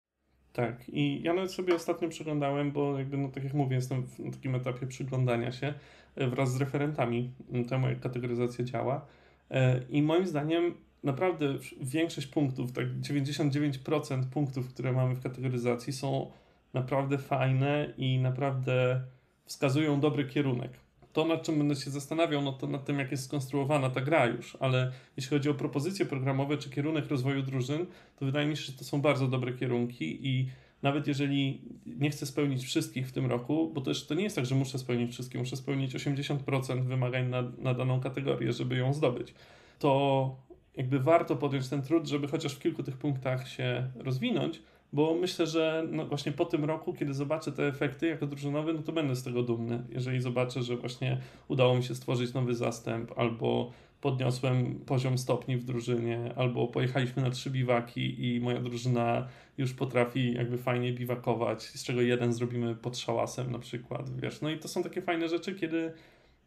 [0.52, 4.30] Tak, i ja nawet sobie ostatnio przyglądałem, bo jakby, no tak jak mówię, jestem w
[4.34, 5.74] takim etapie przyglądania się
[6.16, 7.32] e, wraz z referentami
[7.68, 9.06] temu, jak kategoryzacja działa.
[9.50, 16.30] E, I moim zdaniem naprawdę większość punktów, tak 99% punktów, które mamy w kategoryzacji są
[16.74, 19.04] naprawdę fajne i naprawdę
[19.44, 20.70] wskazują dobry kierunek.
[21.12, 24.26] To, nad czym będę się zastanawiał, no to nad tym, jak jest skonstruowana ta gra
[24.26, 28.62] już, ale jeśli chodzi o propozycje programowe czy kierunek rozwoju drużyn, to wydaje mi się,
[28.62, 30.48] że to są bardzo dobre kierunki i
[30.82, 34.46] nawet jeżeli nie chcę spełnić wszystkich w tym roku, bo też to nie jest tak,
[34.46, 39.34] że muszę spełnić wszystkie, muszę spełnić 80% wymagań na, na daną kategorię, żeby ją zdobyć,
[39.78, 40.36] to
[40.76, 44.62] jakby warto podjąć ten trud, żeby chociaż w kilku tych punktach się rozwinąć,
[44.94, 48.82] bo myślę, że no właśnie po tym roku, kiedy zobaczę te efekty jako drużynowy, no
[48.82, 49.82] to będę z tego dumny.
[49.88, 55.64] Jeżeli zobaczę, że właśnie udało mi się stworzyć nowy zastęp, albo podniosłem poziom stopni w
[55.64, 59.28] drużynie, albo pojechaliśmy na trzy biwaki i moja drużyna
[59.58, 64.40] już potrafi jakby fajnie biwakować, z czego jeden zrobimy pod szałasem na przykład, wiesz.
[64.40, 65.92] No i to są takie fajne rzeczy, kiedy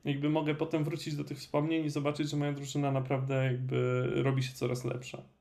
[0.06, 4.44] jakby mogę potem wrócić do tych wspomnień i zobaczyć, że moja drużyna naprawdę jakby robi
[4.44, 5.37] się coraz lepsza.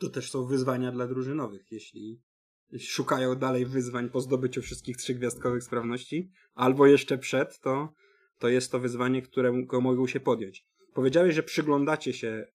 [0.00, 2.20] To też są wyzwania dla drużynowych, jeśli
[2.78, 7.92] szukają dalej wyzwań po zdobyciu wszystkich trzygwiazdkowych sprawności, albo jeszcze przed, to,
[8.38, 10.66] to jest to wyzwanie, którego mogą się podjąć.
[10.94, 12.46] Powiedziałeś, że przyglądacie się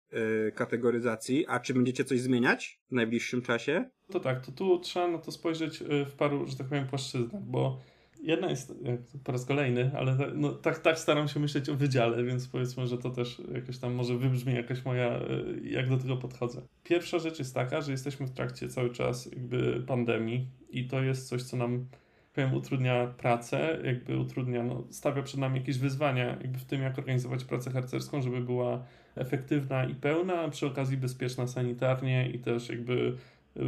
[0.48, 3.90] y, kategoryzacji, a czy będziecie coś zmieniać w najbliższym czasie?
[4.12, 7.44] To tak, to tu trzeba na to spojrzeć y, w paru, że tak powiem, płaszczyznach,
[7.44, 7.80] bo
[8.24, 8.74] jedna jest,
[9.24, 12.98] po raz kolejny, ale no, tak, tak staram się myśleć o wydziale, więc powiedzmy, że
[12.98, 15.22] to też jakoś tam może wybrzmi jakaś moja, e,
[15.64, 16.62] jak do tego podchodzę.
[16.84, 21.30] Pierwsza rzecz jest taka, że jesteśmy w trakcie cały czas jakby pandemii i to jest
[21.30, 21.86] coś, co nam
[22.34, 27.00] powiem, utrudnia pracę, jakby utrudnia, no, stawia przed nami jakieś wyzwania jakby w tym, jak
[27.00, 28.84] organizować pracę harcerską, żeby była
[29.16, 33.16] efektywna i pełna, a przy okazji bezpieczna sanitarnie i też jakby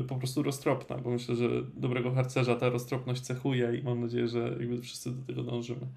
[0.07, 4.55] po prostu roztropna, bo myślę, że dobrego harcerza ta roztropność cechuje i mam nadzieję, że
[4.59, 5.87] jakby wszyscy do tego dążymy.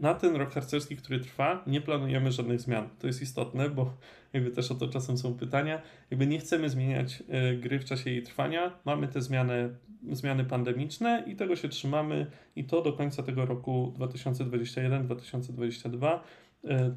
[0.00, 2.88] Na ten rok harcerski, który trwa, nie planujemy żadnych zmian.
[2.98, 3.94] To jest istotne, bo
[4.32, 5.82] jakby też o to czasem są pytania.
[6.10, 8.78] Jakby nie chcemy zmieniać y, gry w czasie jej trwania.
[8.84, 9.74] Mamy te zmiany,
[10.12, 16.20] zmiany pandemiczne i tego się trzymamy i to do końca tego roku 2021-2022 E,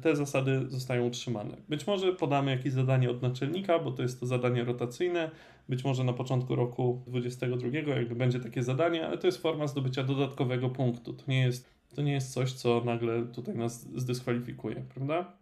[0.02, 1.56] te zasady zostają utrzymane.
[1.68, 5.30] Być może podamy jakieś zadanie od naczelnika, bo to jest to zadanie rotacyjne.
[5.68, 10.04] Być może na początku roku 2022 jakby będzie takie zadanie, ale to jest forma zdobycia
[10.04, 11.12] dodatkowego punktu.
[11.12, 15.32] To nie jest, to nie jest coś, co nagle tutaj nas zdyskwalifikuje, prawda?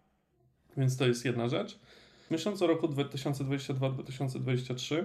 [0.77, 1.79] Więc to jest jedna rzecz.
[2.31, 5.05] Myśląc o roku 2022-2023,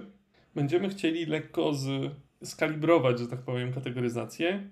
[0.54, 2.12] będziemy chcieli lekko z,
[2.44, 4.68] skalibrować, że tak powiem, kategoryzację.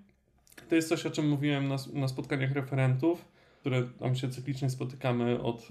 [0.68, 3.32] To jest coś, o czym mówiłem na, na spotkaniach referentów
[3.62, 5.70] które tam się cyklicznie spotykamy od,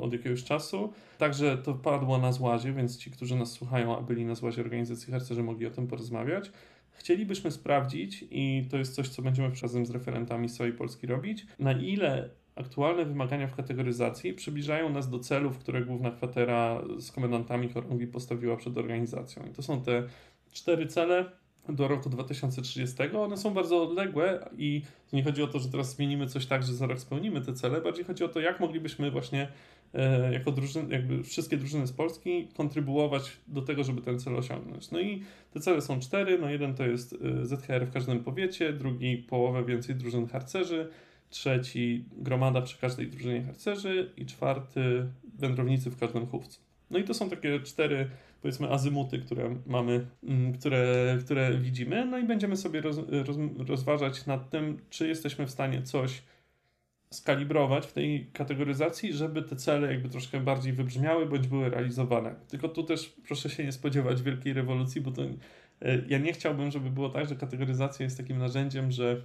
[0.00, 0.92] od jakiegoś czasu.
[1.18, 5.12] Także to padło na złazie, więc ci, którzy nas słuchają, a byli na złazie organizacji
[5.12, 6.50] harcerzy, mogli o tym porozmawiać.
[6.90, 11.72] Chcielibyśmy sprawdzić, i to jest coś, co będziemy razem z referentami całej Polski robić, na
[11.72, 18.06] ile aktualne wymagania w kategoryzacji przybliżają nas do celów, które główna kwatera z komendantami chorągwi
[18.06, 19.46] postawiła przed organizacją.
[19.46, 20.02] I to są te
[20.52, 21.32] cztery cele,
[21.68, 22.96] do roku 2030.
[23.16, 26.74] One są bardzo odległe i nie chodzi o to, że teraz zmienimy coś tak, że
[26.74, 29.48] za rok spełnimy te cele, bardziej chodzi o to, jak moglibyśmy właśnie
[29.94, 34.90] e, jako drużyny, jakby wszystkie drużyny z Polski kontrybuować do tego, żeby ten cel osiągnąć.
[34.90, 35.22] No i
[35.52, 36.38] te cele są cztery.
[36.38, 40.88] No jeden to jest e, ZHR w każdym powiecie, drugi połowę więcej drużyn harcerzy,
[41.30, 45.06] trzeci gromada przy każdej drużynie harcerzy i czwarty
[45.38, 46.71] wędrownicy w każdym chówcu.
[46.92, 48.10] No i to są takie cztery
[48.42, 53.36] powiedzmy azymuty, które mamy, mm, które, które widzimy, no i będziemy sobie roz, roz,
[53.68, 56.22] rozważać nad tym, czy jesteśmy w stanie coś
[57.10, 62.34] skalibrować w tej kategoryzacji, żeby te cele jakby troszkę bardziej wybrzmiały bądź były realizowane.
[62.48, 65.28] Tylko tu też proszę się nie spodziewać wielkiej rewolucji, bo to e,
[66.08, 69.24] ja nie chciałbym, żeby było tak, że kategoryzacja jest takim narzędziem, że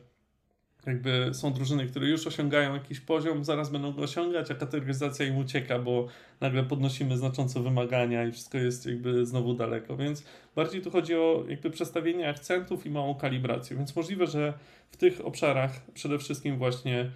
[0.85, 5.37] jakby są drużyny, które już osiągają jakiś poziom, zaraz będą go osiągać, a kategoryzacja im
[5.37, 6.07] ucieka, bo
[6.41, 9.97] nagle podnosimy znacząco wymagania i wszystko jest jakby znowu daleko.
[9.97, 10.23] Więc
[10.55, 13.77] bardziej tu chodzi o jakby przestawienie akcentów i małą kalibrację.
[13.77, 14.53] Więc możliwe, że
[14.91, 17.11] w tych obszarach przede wszystkim właśnie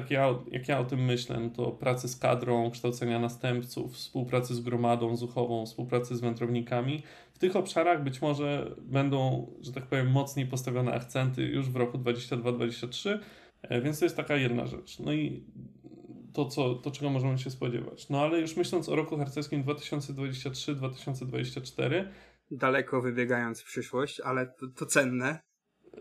[0.00, 4.54] tak ja, jak ja o tym myślę, no to pracy z kadrą, kształcenia następców, współpracy
[4.54, 7.02] z gromadą zuchową, współpracy z wędrownikami.
[7.32, 11.98] W tych obszarach być może będą, że tak powiem, mocniej postawione akcenty już w roku
[11.98, 13.18] 2022-2023,
[13.62, 14.98] e, więc to jest taka jedna rzecz.
[14.98, 15.44] No i
[16.32, 18.08] to, co, to, czego możemy się spodziewać.
[18.08, 22.04] No ale już myśląc o roku harcerskim 2023-2024.
[22.50, 25.38] Daleko wybiegając w przyszłość, ale to, to cenne.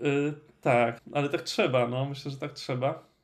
[0.01, 3.16] Yy, tak, ale tak trzeba, no myślę, że tak trzeba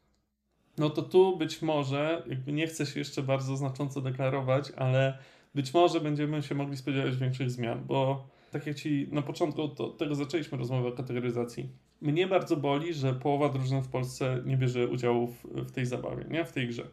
[0.77, 5.17] no to tu być może, jakby nie chcę się jeszcze bardzo znacząco deklarować, ale
[5.55, 9.89] być może będziemy się mogli spodziewać większych zmian, bo tak jak ci na początku to,
[9.89, 11.69] tego zaczęliśmy rozmowę o kategoryzacji.
[12.01, 16.25] Mnie bardzo boli, że połowa drużyn w Polsce nie bierze udziału w, w tej zabawie,
[16.29, 16.45] nie?
[16.45, 16.87] w tej grze.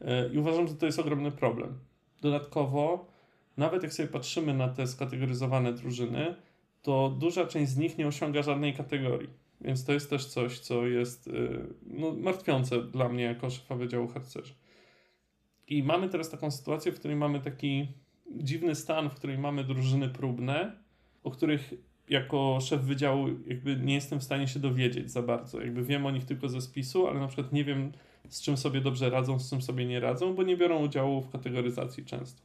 [0.00, 1.78] E, I uważam, że to jest ogromny problem.
[2.20, 3.06] Dodatkowo,
[3.56, 6.34] nawet jak sobie patrzymy na te skategoryzowane drużyny,
[6.82, 9.41] to duża część z nich nie osiąga żadnej kategorii.
[9.64, 14.08] Więc to jest też coś, co jest y, no, martwiące dla mnie jako szefa Wydziału
[14.08, 14.54] Harcerzy.
[15.68, 17.88] I mamy teraz taką sytuację, w której mamy taki
[18.30, 20.76] dziwny stan, w którym mamy drużyny próbne,
[21.22, 21.74] o których
[22.08, 25.60] jako szef wydziału jakby nie jestem w stanie się dowiedzieć za bardzo.
[25.60, 27.92] Jakby wiem o nich tylko ze spisu, ale na przykład nie wiem
[28.28, 31.30] z czym sobie dobrze radzą, z czym sobie nie radzą, bo nie biorą udziału w
[31.30, 32.42] kategoryzacji często.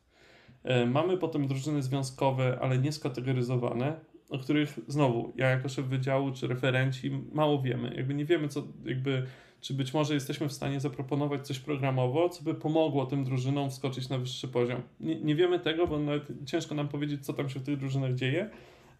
[0.63, 3.99] E, mamy potem drużyny związkowe, ale nie skategoryzowane,
[4.29, 7.93] o których znowu ja jako szef wydziału czy referenci mało wiemy.
[7.95, 9.23] Jakby nie wiemy, co jakby
[9.61, 14.09] czy być może jesteśmy w stanie zaproponować coś programowo, co by pomogło tym drużynom wskoczyć
[14.09, 14.81] na wyższy poziom.
[14.99, 18.13] Nie, nie wiemy tego, bo nawet ciężko nam powiedzieć, co tam się w tych drużynach
[18.13, 18.49] dzieje.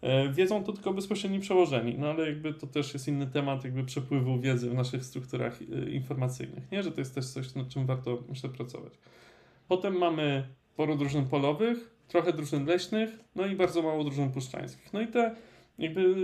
[0.02, 3.84] E, wiedzą to tylko bezpośredni przełożeni, no ale jakby to też jest inny temat jakby
[3.84, 6.82] przepływu wiedzy w naszych strukturach e, informacyjnych, nie?
[6.82, 8.92] Że to jest też coś, nad czym warto, myślę, pracować.
[9.68, 14.92] Potem mamy sporo drużyn polowych, trochę drużyn leśnych, no i bardzo mało drużyn puszczańskich.
[14.92, 15.34] No i te
[15.78, 16.14] jakby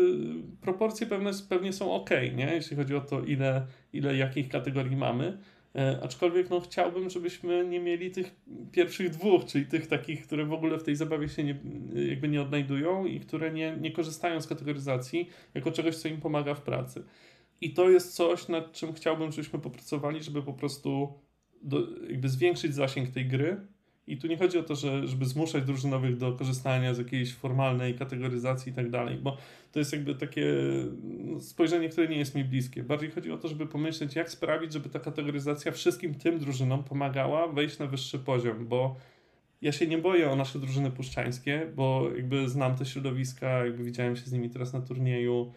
[0.60, 2.54] proporcje pewne, pewnie są ok, nie?
[2.54, 5.38] jeśli chodzi o to, ile, ile jakich kategorii mamy.
[5.76, 8.34] E, aczkolwiek no, chciałbym, żebyśmy nie mieli tych
[8.72, 11.60] pierwszych dwóch, czyli tych takich, które w ogóle w tej zabawie się nie,
[12.08, 16.54] jakby nie odnajdują i które nie, nie korzystają z kategoryzacji jako czegoś, co im pomaga
[16.54, 17.04] w pracy.
[17.60, 21.18] I to jest coś, nad czym chciałbym, żebyśmy popracowali, żeby po prostu
[21.62, 23.66] do, jakby zwiększyć zasięg tej gry,
[24.06, 27.94] i tu nie chodzi o to, że, żeby zmuszać drużynowych do korzystania z jakiejś formalnej
[27.94, 29.36] kategoryzacji i tak dalej, bo
[29.72, 30.46] to jest jakby takie
[31.02, 32.82] no, spojrzenie, które nie jest mi bliskie.
[32.82, 37.48] Bardziej chodzi o to, żeby pomyśleć, jak sprawić, żeby ta kategoryzacja wszystkim tym drużynom pomagała
[37.48, 38.96] wejść na wyższy poziom, bo
[39.62, 44.16] ja się nie boję o nasze drużyny puszczańskie, bo jakby znam te środowiska, jakby widziałem
[44.16, 45.52] się z nimi teraz na turnieju.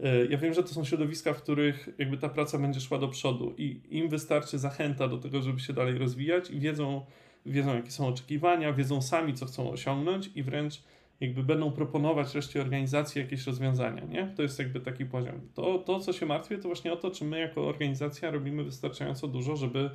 [0.00, 3.08] E, ja wiem, że to są środowiska, w których jakby ta praca będzie szła do
[3.08, 7.06] przodu i im wystarczy zachęta do tego, żeby się dalej rozwijać i wiedzą,
[7.46, 10.82] wiedzą jakie są oczekiwania, wiedzą sami, co chcą osiągnąć i wręcz
[11.20, 14.32] jakby będą proponować reszcie organizacji jakieś rozwiązania, nie?
[14.36, 15.40] To jest jakby taki poziom.
[15.54, 19.28] To, to co się martwię, to właśnie o to, czy my jako organizacja robimy wystarczająco
[19.28, 19.90] dużo, żeby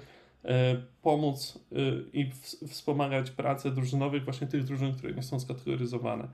[0.45, 1.75] e, pomóc e,
[2.13, 6.27] i w, wspomagać pracę drużynowych, właśnie tych drużyn, które nie są skategoryzowane.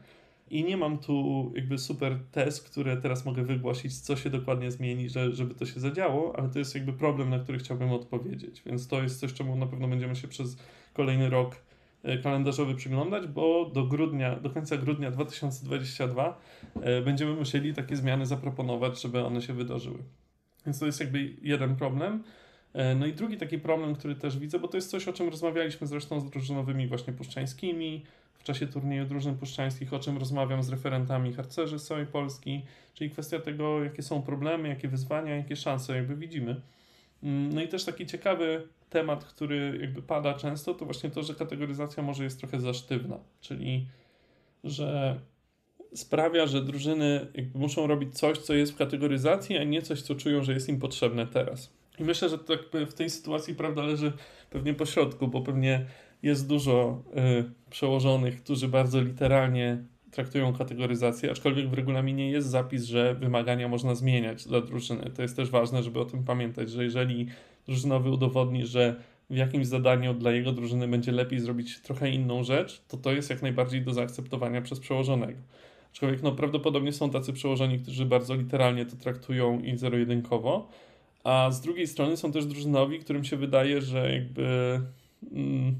[0.50, 5.10] I nie mam tu jakby super test, które teraz mogę wygłosić, co się dokładnie zmieni,
[5.10, 8.63] że, żeby to się zadziało, ale to jest jakby problem, na który chciałbym odpowiedzieć.
[8.65, 10.58] Więc to jest coś, czemu na pewno będziemy się przez
[11.00, 11.56] kolejny rok
[12.04, 16.40] e, kalendarzowy przyglądać, bo do grudnia, do końca grudnia 2022
[16.82, 19.98] e, będziemy musieli takie zmiany zaproponować, żeby one się wydarzyły.
[20.65, 22.23] Więc to jest jakby jeden problem.
[22.73, 25.30] E, no i drugi taki problem, który też widzę, bo to jest coś, o czym
[25.30, 30.69] rozmawialiśmy zresztą z drużynowymi właśnie puszczańskimi w czasie turnieju drużyn puszczańskich, o czym rozmawiam z
[30.69, 35.96] referentami harcerzy z całej Polski, czyli kwestia tego, jakie są problemy, jakie wyzwania, jakie szanse
[35.96, 36.62] jakby widzimy.
[37.23, 41.35] Mm, no i też taki ciekawy temat, który jakby pada często, to właśnie to, że
[41.35, 43.87] kategoryzacja może jest trochę za sztywna, czyli
[44.63, 45.19] że
[45.94, 50.44] sprawia, że drużyny muszą robić coś, co jest w kategoryzacji, a nie coś, co czują,
[50.44, 51.73] że jest im potrzebne teraz.
[52.00, 52.54] I myślę, że to
[52.87, 54.13] w tej sytuacji prawda leży
[54.50, 55.85] pewnie po środku, bo pewnie
[56.23, 57.04] jest dużo
[57.40, 63.96] y, przełożonych, którzy bardzo literalnie traktują kategoryzację, aczkolwiek w regulaminie jest zapis, że wymagania można
[63.96, 65.12] zmieniać dla drużyny.
[65.15, 67.27] To jest też ważne, żeby o tym pamiętać, że jeżeli
[67.70, 68.96] drużynowy udowodni, że
[69.30, 73.30] w jakimś zadaniu dla jego drużyny będzie lepiej zrobić trochę inną rzecz, to to jest
[73.30, 75.40] jak najbardziej do zaakceptowania przez przełożonego.
[75.92, 80.70] Aczkolwiek no, prawdopodobnie są tacy przełożeni, którzy bardzo literalnie to traktują i zero-jedynkowo,
[81.24, 84.46] a z drugiej strony są też drużynowi, którym się wydaje, że jakby,
[85.32, 85.76] mm,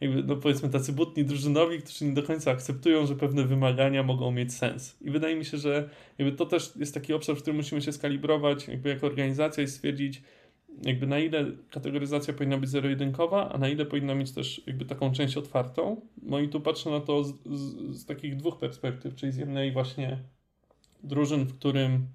[0.00, 4.30] jakby no powiedzmy tacy butni drużynowi, którzy nie do końca akceptują, że pewne wymagania mogą
[4.30, 4.96] mieć sens.
[5.00, 7.92] I wydaje mi się, że jakby to też jest taki obszar, w którym musimy się
[7.92, 10.22] skalibrować jakby jako organizacja i stwierdzić,
[10.82, 15.12] jakby na ile kategoryzacja powinna być zero-jedynkowa, a na ile powinna mieć też jakby taką
[15.12, 16.00] część otwartą.
[16.22, 19.72] No i tu patrzę na to z, z, z takich dwóch perspektyw, czyli z jednej
[19.72, 20.18] właśnie
[21.02, 22.06] drużyn, w którym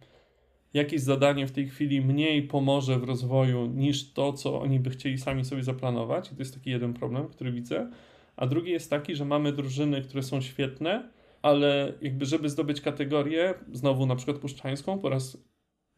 [0.74, 5.18] jakieś zadanie w tej chwili mniej pomoże w rozwoju niż to, co oni by chcieli
[5.18, 6.32] sami sobie zaplanować.
[6.32, 7.92] I to jest taki jeden problem, który widzę.
[8.36, 11.10] A drugi jest taki, że mamy drużyny, które są świetne,
[11.42, 15.38] ale jakby żeby zdobyć kategorię, znowu na przykład puszczańską po raz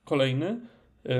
[0.05, 0.59] kolejny,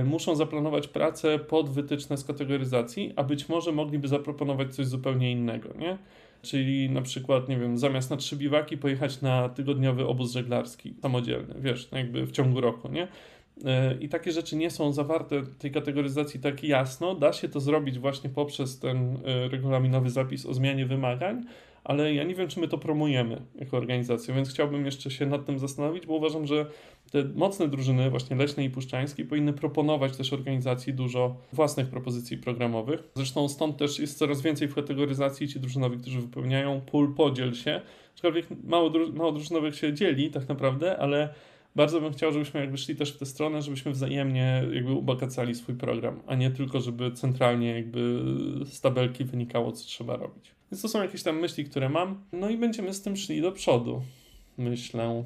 [0.04, 5.70] muszą zaplanować pracę pod wytyczne z kategoryzacji, a być może mogliby zaproponować coś zupełnie innego,
[5.80, 5.98] nie?
[6.42, 11.56] Czyli na przykład, nie wiem, zamiast na trzy biwaki pojechać na tygodniowy obóz żeglarski samodzielny,
[11.60, 13.08] wiesz, no jakby w ciągu roku, nie?
[13.66, 17.16] E, I takie rzeczy nie są zawarte w tej kategoryzacji tak jasno.
[17.16, 21.46] Da się to zrobić właśnie poprzez ten e, regulaminowy zapis o zmianie wymagań,
[21.86, 25.46] ale ja nie wiem, czy my to promujemy jako organizacja, więc chciałbym jeszcze się nad
[25.46, 26.66] tym zastanowić, bo uważam, że
[27.12, 33.04] te mocne drużyny, właśnie leśne i puszczańskie, powinny proponować też organizacji dużo własnych propozycji programowych.
[33.16, 37.82] Zresztą stąd też jest coraz więcej w kategoryzacji ci drużynowi, którzy wypełniają pól podziel się,
[38.14, 41.34] aczkolwiek mało, mało drużynowych się dzieli tak naprawdę, ale
[41.76, 45.76] bardzo bym chciał, żebyśmy jakby szli też w tę stronę, żebyśmy wzajemnie jakby ubogacali swój
[45.76, 48.22] program, a nie tylko, żeby centralnie jakby
[48.66, 50.55] z tabelki wynikało, co trzeba robić.
[50.72, 53.52] Więc to są jakieś tam myśli, które mam, no i będziemy z tym szli do
[53.52, 54.02] przodu,
[54.58, 55.26] myślę.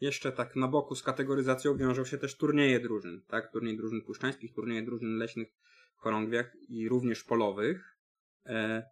[0.00, 3.52] Jeszcze tak na boku z kategoryzacją wiążą się też turnieje drużyn, tak?
[3.52, 5.54] Turniej drużyn puszczańskich, turnieje drużyn leśnych
[5.96, 7.98] w chorągwiach i również polowych,
[8.46, 8.82] e,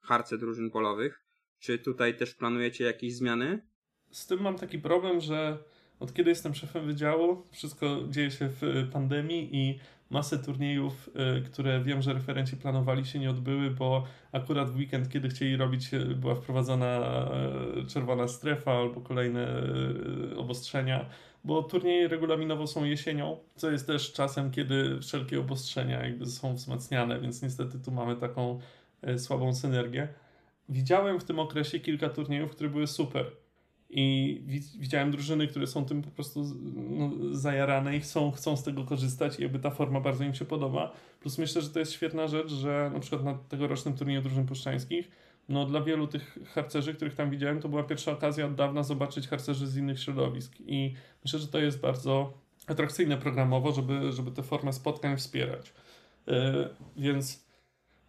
[0.00, 1.24] harce drużyn polowych.
[1.58, 3.68] Czy tutaj też planujecie jakieś zmiany?
[4.10, 5.58] Z tym mam taki problem, że
[6.00, 9.80] od kiedy jestem szefem wydziału, wszystko dzieje się w pandemii i
[10.10, 15.08] masę turniejów, y, które wiem, że referenci planowali się nie odbyły, bo akurat w weekend,
[15.08, 17.28] kiedy chcieli robić, y, była wprowadzona
[17.76, 19.46] y, czerwona strefa albo kolejne
[20.36, 21.06] obostrzenia,
[21.44, 27.20] bo turnieje regulaminowo są jesienią, co jest też czasem, kiedy wszelkie obostrzenia jakby są wzmacniane,
[27.20, 28.60] więc niestety tu mamy taką
[29.16, 30.08] słabą synergię.
[30.68, 33.30] Widziałem w tym okresie kilka turniejów, które były super
[33.90, 34.40] i
[34.78, 39.38] widziałem drużyny, które są tym po prostu no, zajarane i chcą, chcą z tego korzystać
[39.38, 40.92] i jakby ta forma bardzo im się podoba.
[41.20, 45.10] Plus myślę, że to jest świetna rzecz, że na przykład na tegorocznym turnieju drużyn puszczańskich
[45.48, 49.28] no dla wielu tych harcerzy, których tam widziałem, to była pierwsza okazja od dawna zobaczyć
[49.28, 52.32] harcerzy z innych środowisk i myślę, że to jest bardzo
[52.66, 55.72] atrakcyjne programowo, żeby, żeby tę formę spotkań wspierać.
[56.26, 57.47] Yy, więc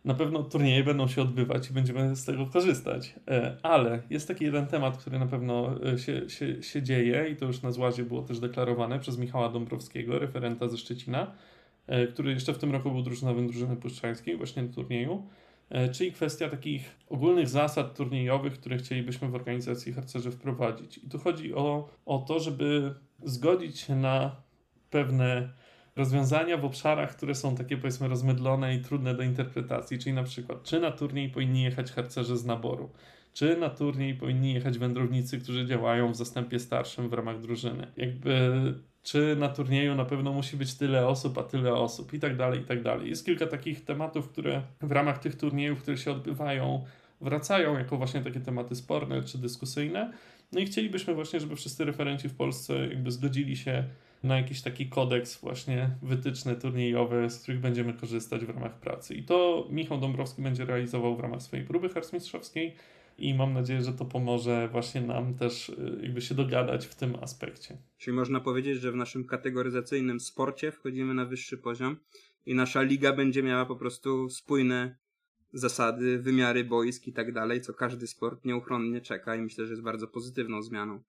[0.05, 3.15] na pewno turnieje będą się odbywać i będziemy z tego korzystać.
[3.27, 7.35] E, ale jest taki jeden temat, który na pewno e, się, się, się dzieje i
[7.35, 11.31] to już na złazie było też deklarowane przez Michała Dąbrowskiego, referenta ze Szczecina,
[11.87, 15.27] e, który jeszcze w tym roku był drużynowym drużyny puszczańskiej właśnie na turnieju,
[15.91, 20.97] czyli kwestia takich ogólnych zasad turniejowych, które chcielibyśmy w organizacji harcerzy wprowadzić.
[20.97, 22.93] I tu chodzi o, o to, żeby
[23.23, 24.35] zgodzić się na
[24.89, 25.49] pewne
[25.99, 30.63] rozwiązania w obszarach, które są takie powiedzmy rozmydlone i trudne do interpretacji, czyli na przykład
[30.63, 32.89] czy na turniej powinni jechać harcerze z naboru,
[33.33, 37.87] czy na turniej powinni jechać wędrownicy, którzy działają w zastępie starszym w ramach drużyny.
[37.97, 38.51] Jakby
[39.03, 42.61] czy na turnieju na pewno musi być tyle osób, a tyle osób i tak dalej,
[42.61, 43.09] i tak dalej.
[43.09, 46.85] Jest kilka takich tematów, które w ramach tych turniejów, które się odbywają,
[47.21, 50.13] wracają jako właśnie takie tematy sporne czy dyskusyjne.
[50.51, 53.83] No i chcielibyśmy właśnie, żeby wszyscy referenci w Polsce jakby zgodzili się
[54.23, 59.15] na jakiś taki kodeks właśnie wytyczne turniejowe, z których będziemy korzystać w ramach pracy.
[59.15, 62.75] I to Michał Dąbrowski będzie realizował w ramach swojej próby harcmistrzowskiej
[63.17, 67.15] i mam nadzieję, że to pomoże właśnie nam też y, jakby się dogadać w tym
[67.21, 67.77] aspekcie.
[67.97, 71.97] Czyli można powiedzieć, że w naszym kategoryzacyjnym sporcie wchodzimy na wyższy poziom
[72.45, 74.95] i nasza liga będzie miała po prostu spójne
[75.53, 79.83] zasady, wymiary boisk i tak dalej, co każdy sport nieuchronnie czeka i myślę, że jest
[79.83, 81.03] bardzo pozytywną zmianą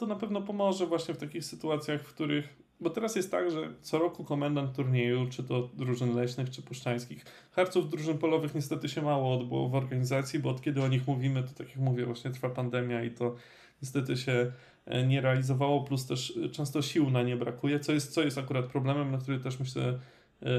[0.00, 2.48] to na pewno pomoże właśnie w takich sytuacjach, w których.
[2.80, 7.24] Bo teraz jest tak, że co roku komendant turnieju, czy to drużyn leśnych, czy puszczańskich,
[7.50, 11.42] harców drużyn polowych niestety się mało odbyło w organizacji, bo od kiedy o nich mówimy,
[11.42, 13.34] to tak jak mówię, właśnie trwa pandemia i to
[13.82, 14.52] niestety się
[14.86, 18.66] e, nie realizowało, plus też często sił na nie brakuje, co jest, co jest akurat
[18.66, 19.98] problemem, na który też myślę,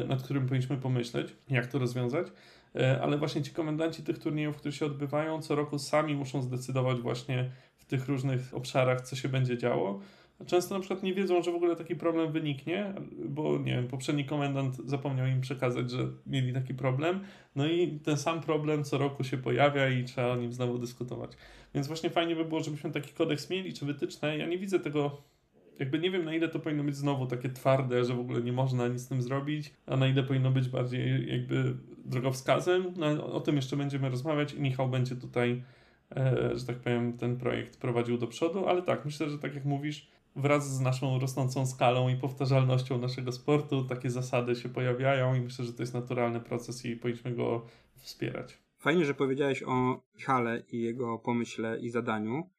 [0.07, 2.27] nad którym powinniśmy pomyśleć, jak to rozwiązać.
[3.01, 7.51] Ale właśnie ci komendanci tych turniejów, które się odbywają, co roku sami muszą zdecydować właśnie
[7.91, 9.99] tych różnych obszarach, co się będzie działo.
[10.45, 12.93] Często na przykład nie wiedzą, że w ogóle taki problem wyniknie,
[13.29, 17.19] bo nie wiem, poprzedni komendant zapomniał im przekazać, że mieli taki problem,
[17.55, 21.31] no i ten sam problem co roku się pojawia i trzeba o nim znowu dyskutować.
[21.75, 24.37] Więc właśnie fajnie by było, żebyśmy taki kodeks mieli, czy wytyczne.
[24.37, 25.21] Ja nie widzę tego,
[25.79, 28.53] jakby nie wiem na ile to powinno być znowu takie twarde, że w ogóle nie
[28.53, 31.75] można nic z tym zrobić, a na ile powinno być bardziej jakby
[32.05, 32.93] drogowskazem.
[32.95, 35.63] No, o tym jeszcze będziemy rozmawiać i Michał będzie tutaj
[36.53, 40.12] że tak powiem, ten projekt prowadził do przodu, ale tak, myślę, że tak jak mówisz,
[40.36, 45.66] wraz z naszą rosnącą skalą i powtarzalnością naszego sportu takie zasady się pojawiają i myślę,
[45.66, 48.57] że to jest naturalny proces i powinniśmy go wspierać.
[48.78, 52.49] Fajnie, że powiedziałeś o Michale i jego pomyśle i zadaniu,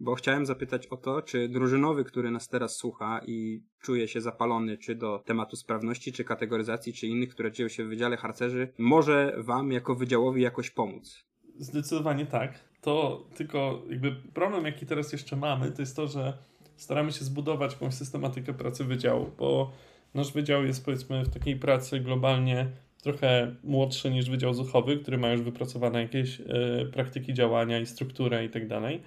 [0.00, 4.78] bo chciałem zapytać o to, czy drużynowy, który nas teraz słucha i czuje się zapalony
[4.78, 9.34] czy do tematu sprawności, czy kategoryzacji, czy innych, które dzieją się w Wydziale Harcerzy, może
[9.38, 11.24] Wam jako wydziałowi jakoś pomóc?
[11.58, 12.71] Zdecydowanie tak.
[12.82, 16.32] To tylko jakby problem, jaki teraz jeszcze mamy, to jest to, że
[16.76, 19.72] staramy się zbudować jakąś systematykę pracy wydziału, bo
[20.14, 22.66] nasz wydział jest powiedzmy w takiej pracy globalnie
[23.02, 26.44] trochę młodszy niż Wydział Zuchowy, który ma już wypracowane jakieś y,
[26.92, 29.02] praktyki działania i strukturę i tak dalej.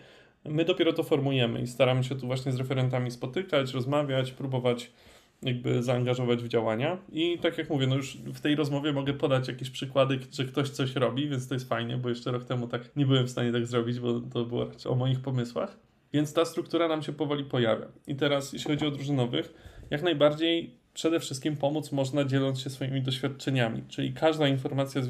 [0.45, 4.91] My dopiero to formujemy i staramy się tu właśnie z referentami spotykać, rozmawiać, próbować
[5.43, 6.97] jakby zaangażować w działania.
[7.11, 10.69] I tak jak mówię, no już w tej rozmowie mogę podać jakieś przykłady, że ktoś
[10.69, 13.51] coś robi, więc to jest fajnie, bo jeszcze rok temu tak nie byłem w stanie
[13.51, 15.77] tak zrobić, bo to było raczej o moich pomysłach.
[16.13, 17.87] Więc ta struktura nam się powoli pojawia.
[18.07, 19.53] I teraz, jeśli chodzi o drużynowych,
[19.89, 25.01] jak najbardziej przede wszystkim pomóc można dzieląc się swoimi doświadczeniami, czyli każda informacja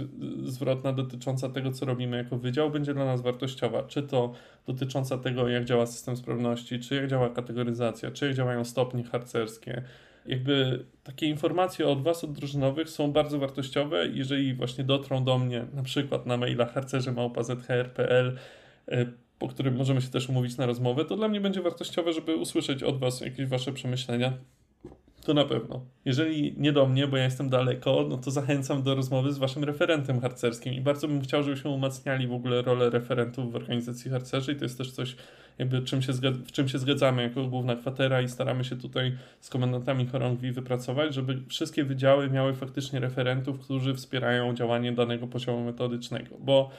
[0.43, 3.83] zwrotna dotycząca tego, co robimy jako wydział, będzie dla nas wartościowa.
[3.83, 4.33] Czy to
[4.67, 9.83] dotycząca tego, jak działa system sprawności, czy jak działa kategoryzacja, czy jak działają stopnie harcerskie.
[10.27, 15.65] Jakby takie informacje od Was, od drużynowych, są bardzo wartościowe, jeżeli właśnie dotrą do mnie,
[15.73, 18.37] na przykład na maila harcerze.zhr.pl
[19.39, 22.83] po którym możemy się też umówić na rozmowę, to dla mnie będzie wartościowe, żeby usłyszeć
[22.83, 24.33] od Was jakieś Wasze przemyślenia.
[25.25, 25.85] To na pewno.
[26.05, 29.63] Jeżeli nie do mnie, bo ja jestem daleko, no to zachęcam do rozmowy z Waszym
[29.63, 34.51] referentem harcerskim i bardzo bym chciał, żebyśmy umacniali w ogóle rolę referentów w organizacji harcerzy
[34.51, 35.15] i to jest też coś,
[35.57, 36.13] jakby czym się
[36.45, 41.13] w czym się zgadzamy jako główna kwatera i staramy się tutaj z komendantami chorągwi wypracować,
[41.13, 46.71] żeby wszystkie wydziały miały faktycznie referentów, którzy wspierają działanie danego poziomu metodycznego, bo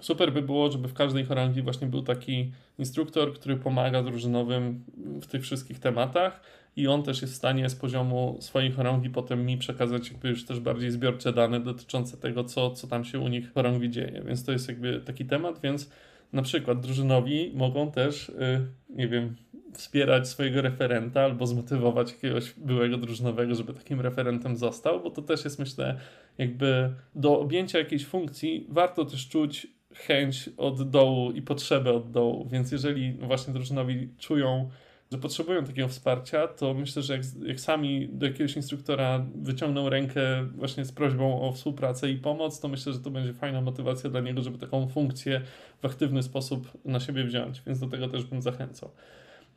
[0.00, 4.84] Super by było, żeby w każdej chorągwi właśnie był taki instruktor, który pomaga drużynowym
[5.22, 6.40] w tych wszystkich tematach
[6.76, 10.44] i on też jest w stanie z poziomu swojej chorągwi potem mi przekazać jakby już
[10.46, 14.22] też bardziej zbiorcze dane dotyczące tego, co, co tam się u nich w chorągwi dzieje.
[14.26, 15.90] Więc to jest jakby taki temat, więc
[16.34, 19.36] na przykład drużynowi mogą też, yy, nie wiem,
[19.72, 25.44] wspierać swojego referenta albo zmotywować jakiegoś byłego drużynowego, żeby takim referentem został, bo to też
[25.44, 25.98] jest myślę
[26.38, 32.48] jakby do objęcia jakiejś funkcji warto też czuć chęć od dołu i potrzebę od dołu,
[32.48, 34.70] więc jeżeli właśnie drużynowi czują,
[35.14, 40.46] że potrzebują takiego wsparcia, to myślę, że jak, jak, sami do jakiegoś instruktora wyciągną rękę
[40.56, 44.20] właśnie z prośbą o współpracę i pomoc, to myślę, że to będzie fajna motywacja dla
[44.20, 45.40] niego, żeby taką funkcję
[45.82, 48.90] w aktywny sposób na siebie wziąć, więc do tego też bym zachęcał.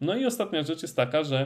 [0.02, 1.46] No i ostatnia rzecz jest taka, że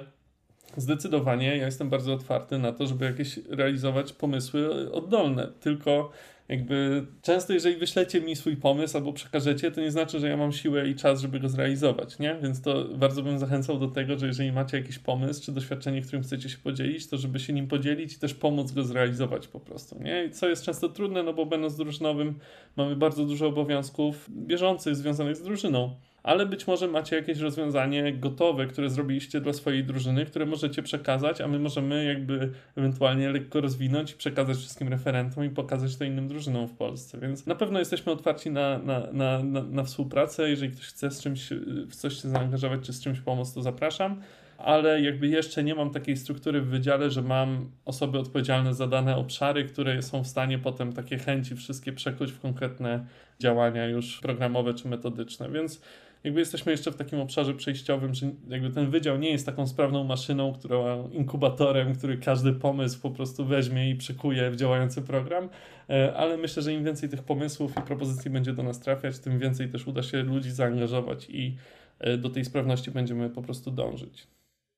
[0.78, 6.12] zdecydowanie ja jestem bardzo otwarty na to, żeby jakieś realizować pomysły oddolne, tylko
[6.52, 10.52] jakby często jeżeli wyślecie mi swój pomysł albo przekażecie, to nie znaczy, że ja mam
[10.52, 12.40] siłę i czas, żeby go zrealizować, nie?
[12.44, 16.24] Więc to bardzo bym zachęcał do tego, że jeżeli macie jakiś pomysł czy doświadczenie, którym
[16.24, 20.04] chcecie się podzielić, to żeby się nim podzielić i też pomóc go zrealizować po prostu,
[20.04, 20.26] nie?
[20.26, 22.40] I co jest często trudne, no bo będąc drużynowym
[22.76, 28.68] mamy bardzo dużo obowiązków bieżących związanych z drużyną ale być może macie jakieś rozwiązanie gotowe,
[28.68, 34.12] które zrobiliście dla swojej drużyny, które możecie przekazać, a my możemy jakby ewentualnie lekko rozwinąć
[34.12, 37.18] i przekazać wszystkim referentom i pokazać to innym drużynom w Polsce.
[37.20, 40.50] Więc na pewno jesteśmy otwarci na, na, na, na, na współpracę.
[40.50, 41.50] Jeżeli ktoś chce z czymś,
[41.88, 44.22] w coś się zaangażować czy z czymś pomóc, to zapraszam
[44.66, 49.16] ale jakby jeszcze nie mam takiej struktury w wydziale, że mam osoby odpowiedzialne za dane
[49.16, 53.06] obszary, które są w stanie potem takie chęci wszystkie przekuć w konkretne
[53.40, 55.82] działania już programowe czy metodyczne, więc
[56.24, 60.04] jakby jesteśmy jeszcze w takim obszarze przejściowym, że jakby ten wydział nie jest taką sprawną
[60.04, 65.50] maszyną, która inkubatorem, który każdy pomysł po prostu weźmie i przekuje w działający program,
[65.90, 69.40] e, ale myślę, że im więcej tych pomysłów i propozycji będzie do nas trafiać, tym
[69.40, 71.58] więcej też uda się ludzi zaangażować i
[72.00, 74.28] e, do tej sprawności będziemy po prostu dążyć.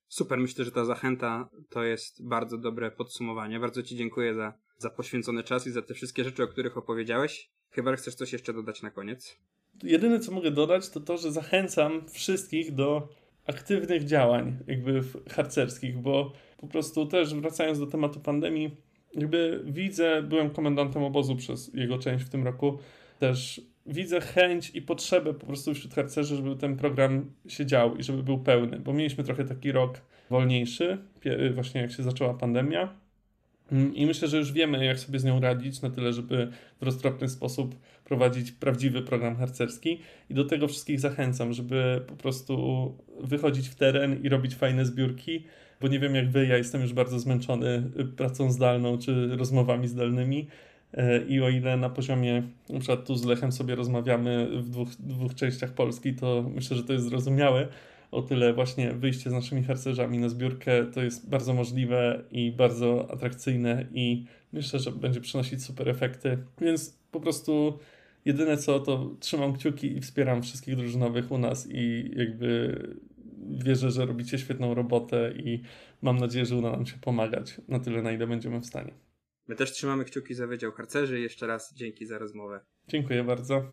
[0.07, 3.59] Super, myślę, że ta zachęta to jest bardzo dobre podsumowanie.
[3.59, 7.49] Bardzo Ci dziękuję za, za poświęcony czas i za te wszystkie rzeczy, o których opowiedziałeś.
[7.69, 9.39] Chyba chcesz coś jeszcze dodać na koniec?
[9.83, 13.09] Jedyne co mogę dodać, to to, że zachęcam wszystkich do
[13.47, 18.77] aktywnych działań jakby harcerskich, bo po prostu też wracając do tematu pandemii,
[19.15, 22.79] jakby widzę, byłem komendantem obozu przez jego część w tym roku,
[23.19, 28.03] też widzę chęć i potrzebę po prostu wśród harcerzy, żeby ten program się dział i
[28.03, 30.97] żeby był pełny, bo mieliśmy trochę taki rok wolniejszy,
[31.53, 33.02] właśnie jak się zaczęła pandemia.
[33.71, 36.47] Mm, I myślę, że już wiemy, jak sobie z nią radzić, na tyle, żeby
[36.81, 39.99] w roztropny sposób prowadzić prawdziwy program harcerski.
[40.29, 42.57] I do tego wszystkich zachęcam, żeby po prostu
[43.19, 45.43] wychodzić w teren i robić fajne zbiórki,
[45.81, 47.83] bo nie wiem jak wy, ja jestem już bardzo zmęczony
[48.17, 50.47] pracą zdalną czy rozmowami zdalnymi.
[50.93, 54.89] E, I o ile na poziomie, na przykład tu z Lechem sobie rozmawiamy w dwóch,
[54.99, 57.67] dwóch częściach Polski, to myślę, że to jest zrozumiałe.
[58.13, 63.11] O tyle właśnie wyjście z naszymi harcerzami na zbiórkę to jest bardzo możliwe i bardzo
[63.11, 66.37] atrakcyjne i myślę, że będzie przynosić super efekty.
[66.61, 67.79] Więc po prostu
[68.25, 72.77] jedyne co, to trzymam kciuki i wspieram wszystkich drużynowych u nas i jakby
[73.49, 75.61] wierzę, że robicie świetną robotę i
[76.01, 78.93] mam nadzieję, że uda nam się pomagać na tyle, na ile będziemy w stanie.
[79.47, 81.19] My też trzymamy kciuki za Wydział Harcerzy.
[81.19, 82.59] Jeszcze raz dzięki za rozmowę.
[82.87, 83.71] Dziękuję bardzo.